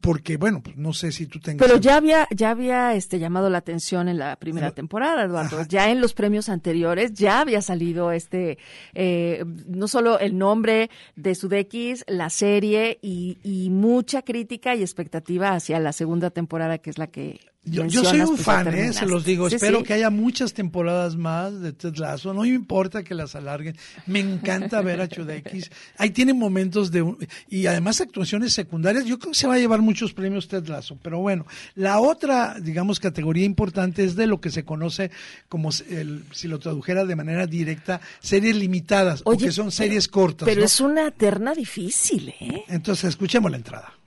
[0.00, 1.66] porque, bueno, pues no sé si tú tengas...
[1.66, 5.64] Pero ya había, ya había este, llamado la atención en la primera temporada, Eduardo.
[5.68, 8.58] Ya en los premios anteriores ya había salido este,
[8.94, 15.50] eh, no solo el nombre de Sudeikis, la serie y, y mucha crítica y expectativa
[15.50, 18.92] hacia la segunda temporada, que es la que yo, soy un fan, ¿eh?
[18.92, 19.48] se los digo.
[19.48, 22.32] Espero que haya muchas temporadas más de Ted Lasso.
[22.32, 23.76] No me importa que las alarguen.
[24.06, 25.70] Me encanta ver a Chudex.
[25.96, 27.14] Ahí tiene momentos de...
[27.48, 29.04] Y además actuaciones secundarias.
[29.04, 30.98] Yo creo que se va a llevar muchos premios Ted Lasso.
[31.02, 35.10] Pero bueno, la otra, digamos, categoría importante es de lo que se conoce
[35.48, 39.22] como, el, si lo tradujera de manera directa, series limitadas.
[39.24, 40.46] o que son series cortas.
[40.46, 42.64] Pero es una terna difícil, ¿eh?
[42.68, 43.97] Entonces, escuchemos la entrada.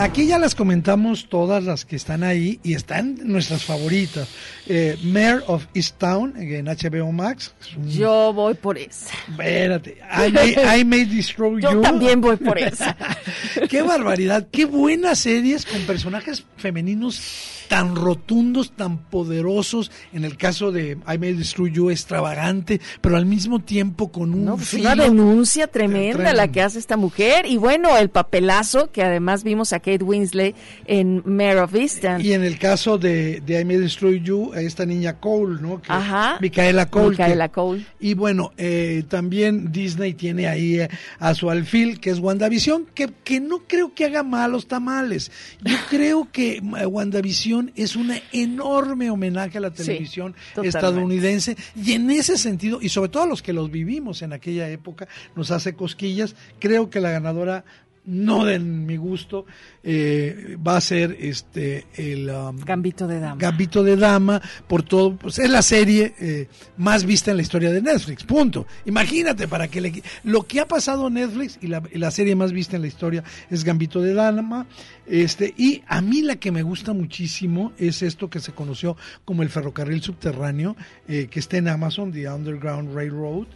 [0.00, 4.30] Aquí ya las comentamos todas las que están ahí y están nuestras favoritas.
[4.66, 7.52] Eh, Mayor of Easttown en HBO Max.
[7.86, 9.12] Yo voy por esa.
[9.28, 9.98] Espérate.
[10.78, 11.68] I may, Destroy You.
[11.68, 12.96] Yo también voy por esa.
[13.68, 14.48] qué barbaridad.
[14.50, 17.20] Qué buenas series con personajes femeninos
[17.70, 23.26] tan rotundos, tan poderosos, en el caso de I May Destroy You, extravagante, pero al
[23.26, 24.56] mismo tiempo con un...
[24.56, 29.44] Pues una denuncia tremenda la que hace esta mujer, y bueno, el papelazo que además
[29.44, 30.54] vimos a Kate Winslet
[30.86, 32.20] en Mare of Easton.
[32.20, 35.82] Y en el caso de, de I May Destroy You, esta niña Cole, ¿no?
[35.88, 36.38] Ajá.
[36.40, 37.10] Micaela Cole.
[37.10, 37.84] Micaela Cole.
[37.98, 40.88] Y bueno, eh, también Disney tiene ahí eh,
[41.18, 45.32] a su alfil, que es WandaVision, que, que no creo que haga malos tamales.
[45.62, 52.10] Yo creo que eh, WandaVision es un enorme homenaje a la televisión estadounidense y en
[52.10, 55.74] ese sentido, y sobre todo a los que los vivimos en aquella época, nos hace
[55.74, 56.36] cosquillas.
[56.60, 57.64] Creo que la ganadora
[58.06, 59.44] no de mi gusto,
[59.82, 63.36] eh, va a ser este el um, Gambito de Dama.
[63.38, 67.70] Gambito de Dama, por todo, pues es la serie eh, más vista en la historia
[67.70, 68.66] de Netflix, punto.
[68.86, 72.52] Imagínate para que le, lo que ha pasado en Netflix y la, la, serie más
[72.52, 74.66] vista en la historia es Gambito de Dama,
[75.06, 79.42] este y a mí la que me gusta muchísimo es esto que se conoció como
[79.42, 80.76] el ferrocarril subterráneo
[81.06, 83.46] eh, que está en Amazon, The Underground Railroad.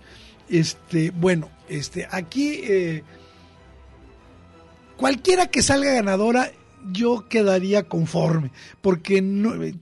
[0.48, 2.60] Este, bueno, este aquí
[4.96, 6.50] cualquiera que salga ganadora,
[6.92, 9.22] yo quedaría conforme, porque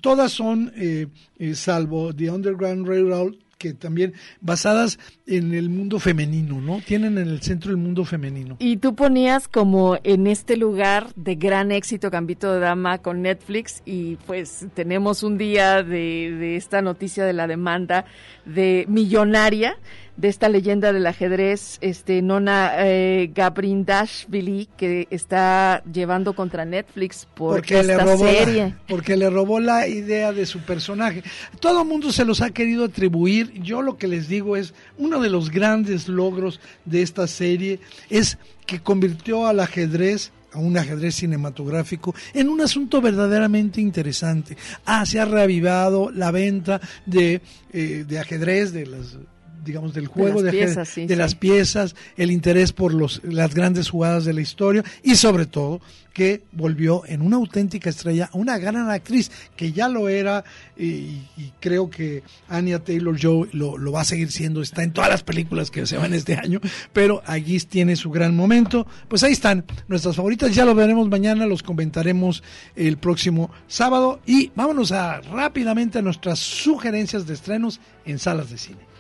[0.00, 1.08] todas son, eh,
[1.38, 6.80] eh, salvo The Underground Railroad, que también basadas en el mundo femenino, ¿no?
[6.84, 8.56] Tienen en el centro el mundo femenino.
[8.58, 13.80] Y tú ponías como en este lugar de gran éxito Gambito de Dama con Netflix
[13.84, 18.04] y pues tenemos un día de, de esta noticia de la demanda
[18.44, 19.78] de millonaria
[20.22, 27.56] de esta leyenda del ajedrez, este Nona eh, Gabrindashvili, que está llevando contra Netflix por
[27.56, 28.76] porque esta le robó serie.
[28.88, 31.24] porque le robó la idea de su personaje.
[31.58, 33.52] Todo el mundo se los ha querido atribuir.
[33.62, 38.38] Yo lo que les digo es, uno de los grandes logros de esta serie es
[38.64, 44.56] que convirtió al ajedrez a un ajedrez cinematográfico en un asunto verdaderamente interesante.
[44.84, 47.40] Ah, se ha reavivado la venta de,
[47.72, 49.16] eh, de ajedrez, de las
[49.64, 53.90] digamos, del juego, de las, piezas, de las piezas, el interés por los, las grandes
[53.90, 55.80] jugadas de la historia y sobre todo
[56.12, 60.44] que volvió en una auténtica estrella, una gran actriz que ya lo era
[60.76, 61.22] y,
[61.60, 65.22] creo que Anya Taylor Joe lo, lo, va a seguir siendo, está en todas las
[65.22, 66.60] películas que se van este año,
[66.92, 68.86] pero allí tiene su gran momento.
[69.08, 72.42] Pues ahí están nuestras favoritas, ya lo veremos mañana, los comentaremos
[72.76, 74.20] el próximo sábado.
[74.26, 78.91] Y vámonos a rápidamente a nuestras sugerencias de estrenos en salas de cine.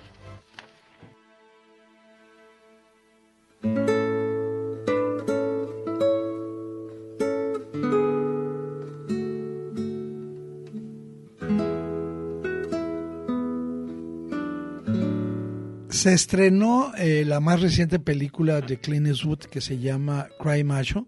[16.02, 21.06] Se estrenó eh, la más reciente película de Clint Eastwood que se llama Cry Macho.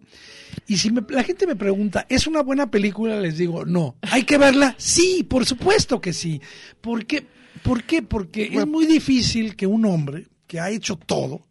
[0.68, 3.18] Y si la gente me pregunta, ¿es una buena película?
[3.18, 3.97] Les digo, no.
[4.03, 4.76] ¿Hay que verla?
[4.78, 6.40] Sí, por supuesto que sí.
[6.80, 7.26] ¿Por qué?
[7.64, 8.03] ¿Por qué?
[8.03, 11.49] Porque es muy difícil que un hombre que ha hecho todo,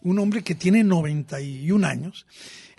[0.00, 2.24] un hombre que tiene 91 años,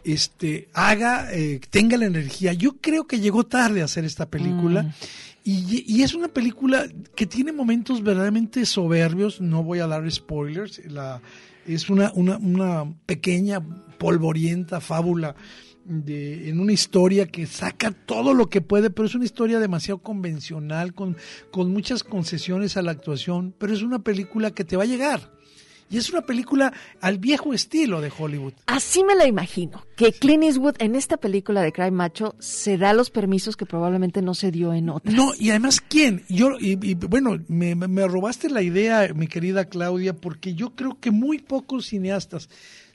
[0.03, 2.53] este, haga, eh, tenga la energía.
[2.53, 4.82] Yo creo que llegó tarde a hacer esta película.
[4.82, 4.91] Mm.
[5.43, 6.85] Y, y es una película
[7.15, 9.41] que tiene momentos verdaderamente soberbios.
[9.41, 10.85] No voy a dar spoilers.
[10.85, 11.21] La,
[11.65, 13.61] es una, una, una pequeña,
[13.97, 15.35] polvorienta fábula
[15.85, 19.99] de, en una historia que saca todo lo que puede, pero es una historia demasiado
[19.99, 21.17] convencional, con,
[21.51, 25.31] con muchas concesiones a la actuación, pero es una película que te va a llegar.
[25.89, 26.71] Y es una película
[27.01, 28.53] al viejo estilo de Hollywood.
[28.67, 32.93] Así me la imagino, que Clint Eastwood en esta película de Cry Macho se da
[32.93, 35.15] los permisos que probablemente no se dio en otras.
[35.15, 36.23] No, y además, ¿quién?
[36.29, 40.99] Yo, y, y bueno, me, me robaste la idea, mi querida Claudia, porque yo creo
[40.99, 42.49] que muy pocos cineastas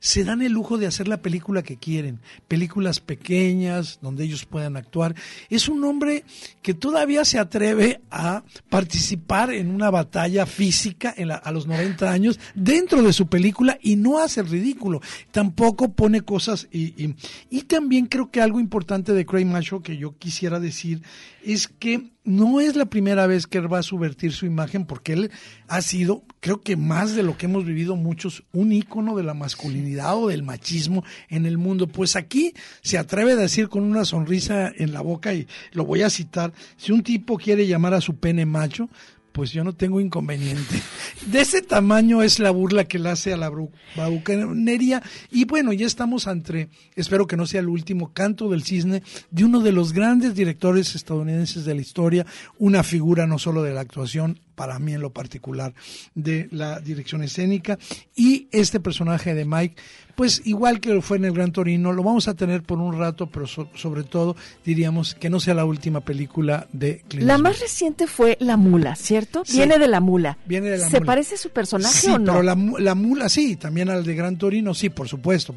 [0.04, 4.76] se dan el lujo de hacer la película que quieren, películas pequeñas donde ellos puedan
[4.76, 5.14] actuar.
[5.48, 6.24] Es un hombre
[6.60, 12.12] que todavía se atreve a participar en una batalla física en la- a los 90
[12.12, 15.00] años dentro de su película y no hace ridículo.
[15.30, 17.14] Tampoco pone cosas y, y,
[17.48, 21.00] y también creo que algo importante de Craig Macho que yo quisiera decir
[21.42, 25.12] es que no es la primera vez que él va a subvertir su imagen porque
[25.12, 25.30] él
[25.68, 29.34] ha sido, creo que más de lo que hemos vivido muchos, un ícono de la
[29.34, 31.86] masculinidad o del machismo en el mundo.
[31.86, 36.02] Pues aquí se atreve a decir con una sonrisa en la boca y lo voy
[36.02, 38.88] a citar, si un tipo quiere llamar a su pene macho,
[39.34, 40.80] pues yo no tengo inconveniente.
[41.26, 43.50] De ese tamaño es la burla que le hace a la
[43.96, 45.02] bravuconería.
[45.32, 49.44] Y bueno, ya estamos ante, espero que no sea el último canto del cisne, de
[49.44, 52.24] uno de los grandes directores estadounidenses de la historia,
[52.58, 55.74] una figura no solo de la actuación, para mí en lo particular,
[56.14, 57.78] de la dirección escénica.
[58.14, 59.76] Y este personaje de Mike,
[60.14, 62.96] pues igual que lo fue en el Gran Torino, lo vamos a tener por un
[62.98, 67.38] rato, pero so- sobre todo diríamos que no sea la última película de Clint La
[67.38, 69.42] más reciente fue La Mula, ¿cierto?
[69.44, 69.56] Sí.
[69.56, 70.38] Viene de La Mula.
[70.46, 71.06] Viene de La ¿Se Mula.
[71.06, 72.32] parece su personaje Sí, o no?
[72.32, 75.54] pero la, la mula sí, también al de Gran Torino, sí, por supuesto.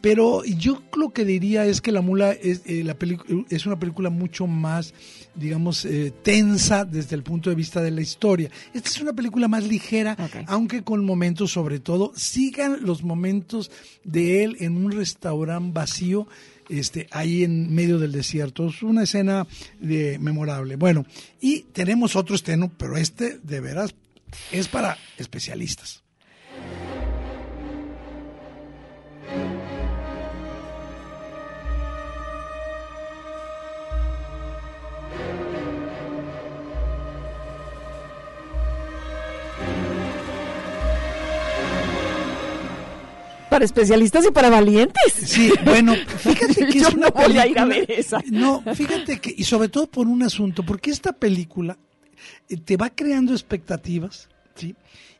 [0.00, 2.96] Pero yo lo que diría es que la mula es, eh, la
[3.50, 4.92] es una película mucho más,
[5.36, 8.50] digamos, eh, tensa desde el punto de vista de la historia.
[8.72, 10.16] Esta es una película más ligera,
[10.46, 13.70] aunque con momentos, sobre todo, sigan los momentos
[14.04, 16.26] de él en un restaurante vacío.
[16.68, 18.66] Este, ahí en medio del desierto.
[18.66, 19.46] Es una escena
[19.78, 20.74] de, memorable.
[20.74, 21.06] Bueno,
[21.40, 23.94] y tenemos otro estreno, pero este de veras
[24.50, 26.05] es para especialistas.
[43.56, 45.14] Para especialistas y para valientes.
[45.14, 48.22] Sí, bueno, fíjate que Yo es una no voy a ir a ver esa.
[48.30, 51.78] No, fíjate que, y sobre todo por un asunto, porque esta película
[52.50, 54.76] eh, te va creando expectativas, ¿sí?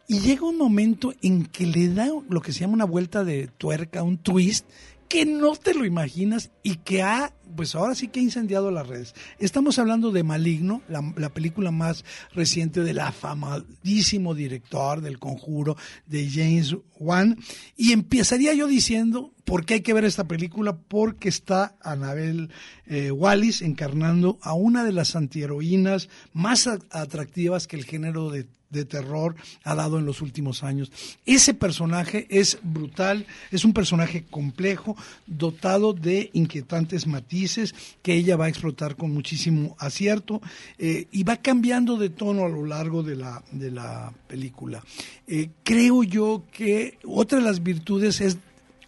[0.07, 3.47] Y llega un momento en que le da lo que se llama una vuelta de
[3.57, 4.67] tuerca, un twist,
[5.09, 8.87] que no te lo imaginas y que ha, pues ahora sí que ha incendiado las
[8.87, 9.15] redes.
[9.39, 15.77] Estamos hablando de Maligno, la, la película más reciente del afamadísimo director del conjuro
[16.07, 17.39] de James Wan.
[17.77, 20.77] Y empezaría yo diciendo, ¿por qué hay que ver esta película?
[20.77, 22.51] Porque está Anabel
[22.87, 28.85] eh, Wallis encarnando a una de las antiheroínas más atractivas que el género de de
[28.85, 30.91] terror ha dado en los últimos años.
[31.25, 34.97] Ese personaje es brutal, es un personaje complejo,
[35.27, 40.41] dotado de inquietantes matices que ella va a explotar con muchísimo acierto
[40.79, 44.83] eh, y va cambiando de tono a lo largo de la, de la película.
[45.27, 48.39] Eh, creo yo que otra de las virtudes es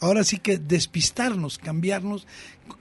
[0.01, 2.27] ahora sí que despistarnos, cambiarnos,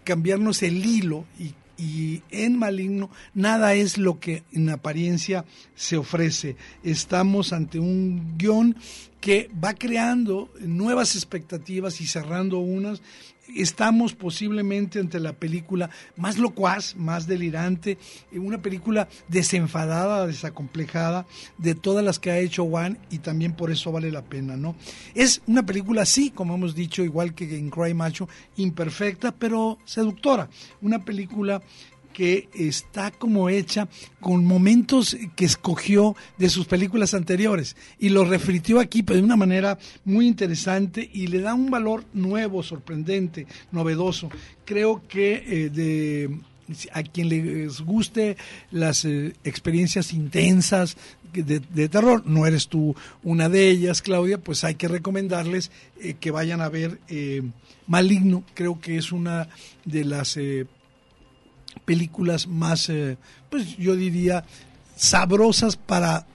[0.04, 6.56] cambiarnos el hilo y y en Maligno nada es lo que en apariencia se ofrece.
[6.84, 8.76] Estamos ante un guion
[9.22, 13.02] que va creando nuevas expectativas y cerrando unas.
[13.56, 17.98] Estamos posiblemente ante la película más locuaz, más delirante,
[18.34, 21.26] una película desenfadada, desacomplejada
[21.58, 24.76] de todas las que ha hecho Juan y también por eso vale la pena, ¿no?
[25.16, 28.28] Es una película, sí, como hemos dicho, igual que en Cry Macho,
[28.58, 30.50] imperfecta, pero seductora.
[30.82, 31.62] Una película
[32.18, 33.88] que está como hecha
[34.20, 39.36] con momentos que escogió de sus películas anteriores y lo refritió aquí pero de una
[39.36, 44.32] manera muy interesante y le da un valor nuevo, sorprendente, novedoso.
[44.66, 46.40] Creo que eh, de
[46.92, 48.36] a quien les guste
[48.72, 50.98] las eh, experiencias intensas
[51.34, 56.32] de, terror, no eres tú una de ellas, Claudia, pues hay que recomendarles eh, que
[56.32, 57.44] vayan a ver eh,
[57.86, 59.48] Maligno, creo que es una
[59.86, 60.66] de las eh,
[61.80, 63.18] películas más, eh,
[63.50, 64.44] pues yo diría,
[64.96, 66.26] sabrosas para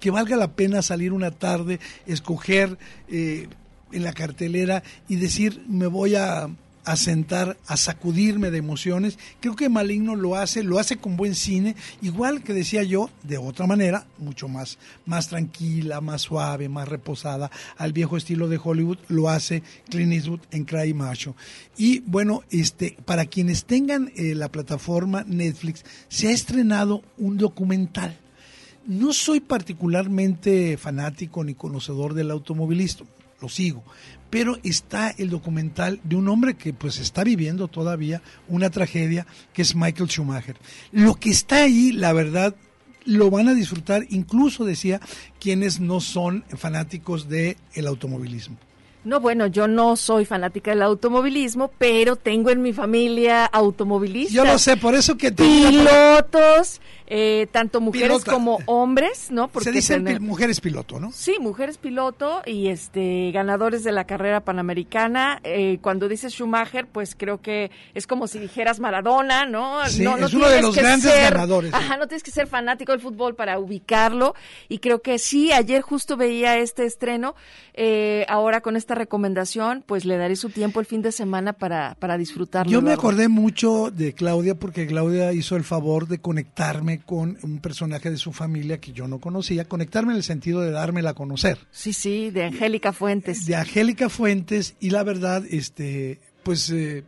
[0.00, 2.76] que valga la pena salir una tarde, escoger
[3.08, 3.48] eh,
[3.92, 6.48] en la cartelera y decir, me voy a
[6.84, 9.18] a sentar, a sacudirme de emociones.
[9.40, 13.38] Creo que Maligno lo hace, lo hace con buen cine, igual que decía yo, de
[13.38, 18.98] otra manera, mucho más, más tranquila, más suave, más reposada, al viejo estilo de Hollywood,
[19.08, 21.36] lo hace Clint Eastwood en Cry Macho.
[21.76, 28.18] Y bueno, este, para quienes tengan eh, la plataforma Netflix, se ha estrenado un documental.
[28.86, 33.06] No soy particularmente fanático ni conocedor del automovilismo,
[33.42, 33.84] lo sigo,
[34.30, 39.60] pero está el documental de un hombre que pues está viviendo todavía una tragedia, que
[39.60, 40.56] es Michael Schumacher.
[40.92, 42.54] Lo que está ahí, la verdad,
[43.04, 45.00] lo van a disfrutar, incluso decía,
[45.40, 48.56] quienes no son fanáticos del el automovilismo.
[49.04, 54.32] No, bueno, yo no soy fanática del automovilismo, pero tengo en mi familia automovilistas.
[54.32, 59.48] Yo lo sé, por eso que te pilotos, eh, tanto mujeres como hombres, ¿no?
[59.48, 61.10] Porque Se dice mujeres piloto, ¿no?
[61.12, 65.40] Sí, mujeres piloto y este ganadores de la carrera panamericana.
[65.42, 69.84] Eh, cuando dices Schumacher, pues creo que es como si dijeras Maradona, ¿no?
[69.88, 71.74] Sí, no, es uno de los grandes ganadores.
[71.74, 74.36] Ajá, no tienes que ser fanático del fútbol para ubicarlo.
[74.68, 77.34] Y creo que sí, ayer justo veía este estreno.
[77.74, 81.96] Eh, ahora con esta recomendación, pues le daré su tiempo el fin de semana para,
[81.98, 82.70] para disfrutarlo.
[82.72, 87.58] Yo me acordé mucho de Claudia porque Claudia hizo el favor de conectarme con un
[87.60, 91.14] personaje de su familia que yo no conocía, conectarme en el sentido de dármela a
[91.14, 91.58] conocer.
[91.70, 93.46] Sí, sí, de Angélica Fuentes.
[93.46, 96.70] De Angélica Fuentes y la verdad, este, pues...
[96.70, 97.04] Eh,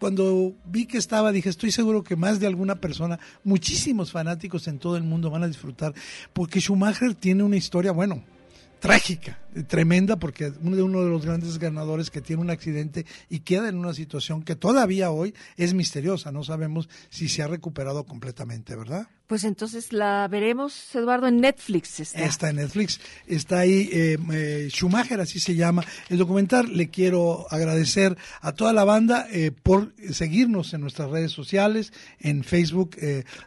[0.00, 4.78] cuando vi que estaba, dije, estoy seguro que más de alguna persona, muchísimos fanáticos en
[4.78, 5.92] todo el mundo van a disfrutar,
[6.32, 8.24] porque Schumacher tiene una historia, bueno,
[8.80, 13.40] trágica, tremenda, porque uno de uno de los grandes ganadores que tiene un accidente y
[13.40, 16.32] queda en una situación que todavía hoy es misteriosa.
[16.32, 19.08] No sabemos si se ha recuperado completamente, ¿verdad?
[19.30, 22.00] Pues entonces la veremos, Eduardo, en Netflix.
[22.00, 23.00] Está, en Netflix.
[23.28, 26.76] Está ahí eh, eh, Schumacher, así se llama el documental.
[26.76, 32.42] Le quiero agradecer a toda la banda eh, por seguirnos en nuestras redes sociales, en
[32.42, 32.96] Facebook,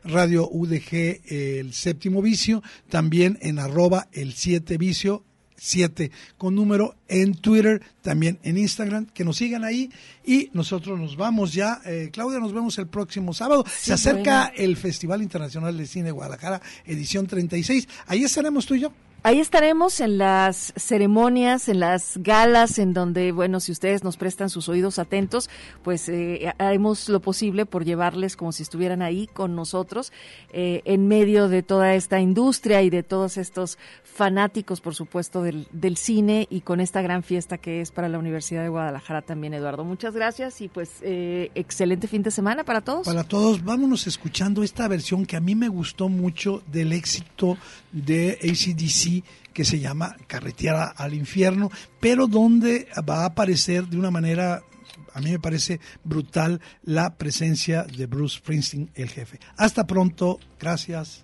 [0.05, 5.25] Radio UDG, El Séptimo Vicio, también en arroba el 7 Vicio
[5.57, 9.91] 7 con número en Twitter, también en Instagram, que nos sigan ahí
[10.25, 11.81] y nosotros nos vamos ya.
[11.85, 13.65] Eh, Claudia, nos vemos el próximo sábado.
[13.67, 17.87] Se acerca el Festival Internacional de Cine Guadalajara, edición 36.
[18.07, 18.93] Ahí estaremos tú y yo.
[19.25, 24.49] Ahí estaremos en las ceremonias, en las galas, en donde, bueno, si ustedes nos prestan
[24.49, 25.49] sus oídos atentos,
[25.81, 30.11] pues eh, haremos lo posible por llevarles como si estuvieran ahí con nosotros,
[30.51, 35.69] eh, en medio de toda esta industria y de todos estos fanáticos, por supuesto, del,
[35.71, 39.53] del cine y con esta gran fiesta que es para la Universidad de Guadalajara también,
[39.53, 39.85] Eduardo.
[39.85, 43.05] Muchas gracias y pues eh, excelente fin de semana para todos.
[43.05, 47.57] Para todos, vámonos escuchando esta versión que a mí me gustó mucho del éxito
[47.93, 49.12] de ACDC
[49.53, 54.63] que se llama Carretera al Infierno, pero donde va a aparecer de una manera
[55.13, 59.39] a mí me parece brutal la presencia de Bruce Springsteen, el jefe.
[59.57, 61.23] Hasta pronto, gracias.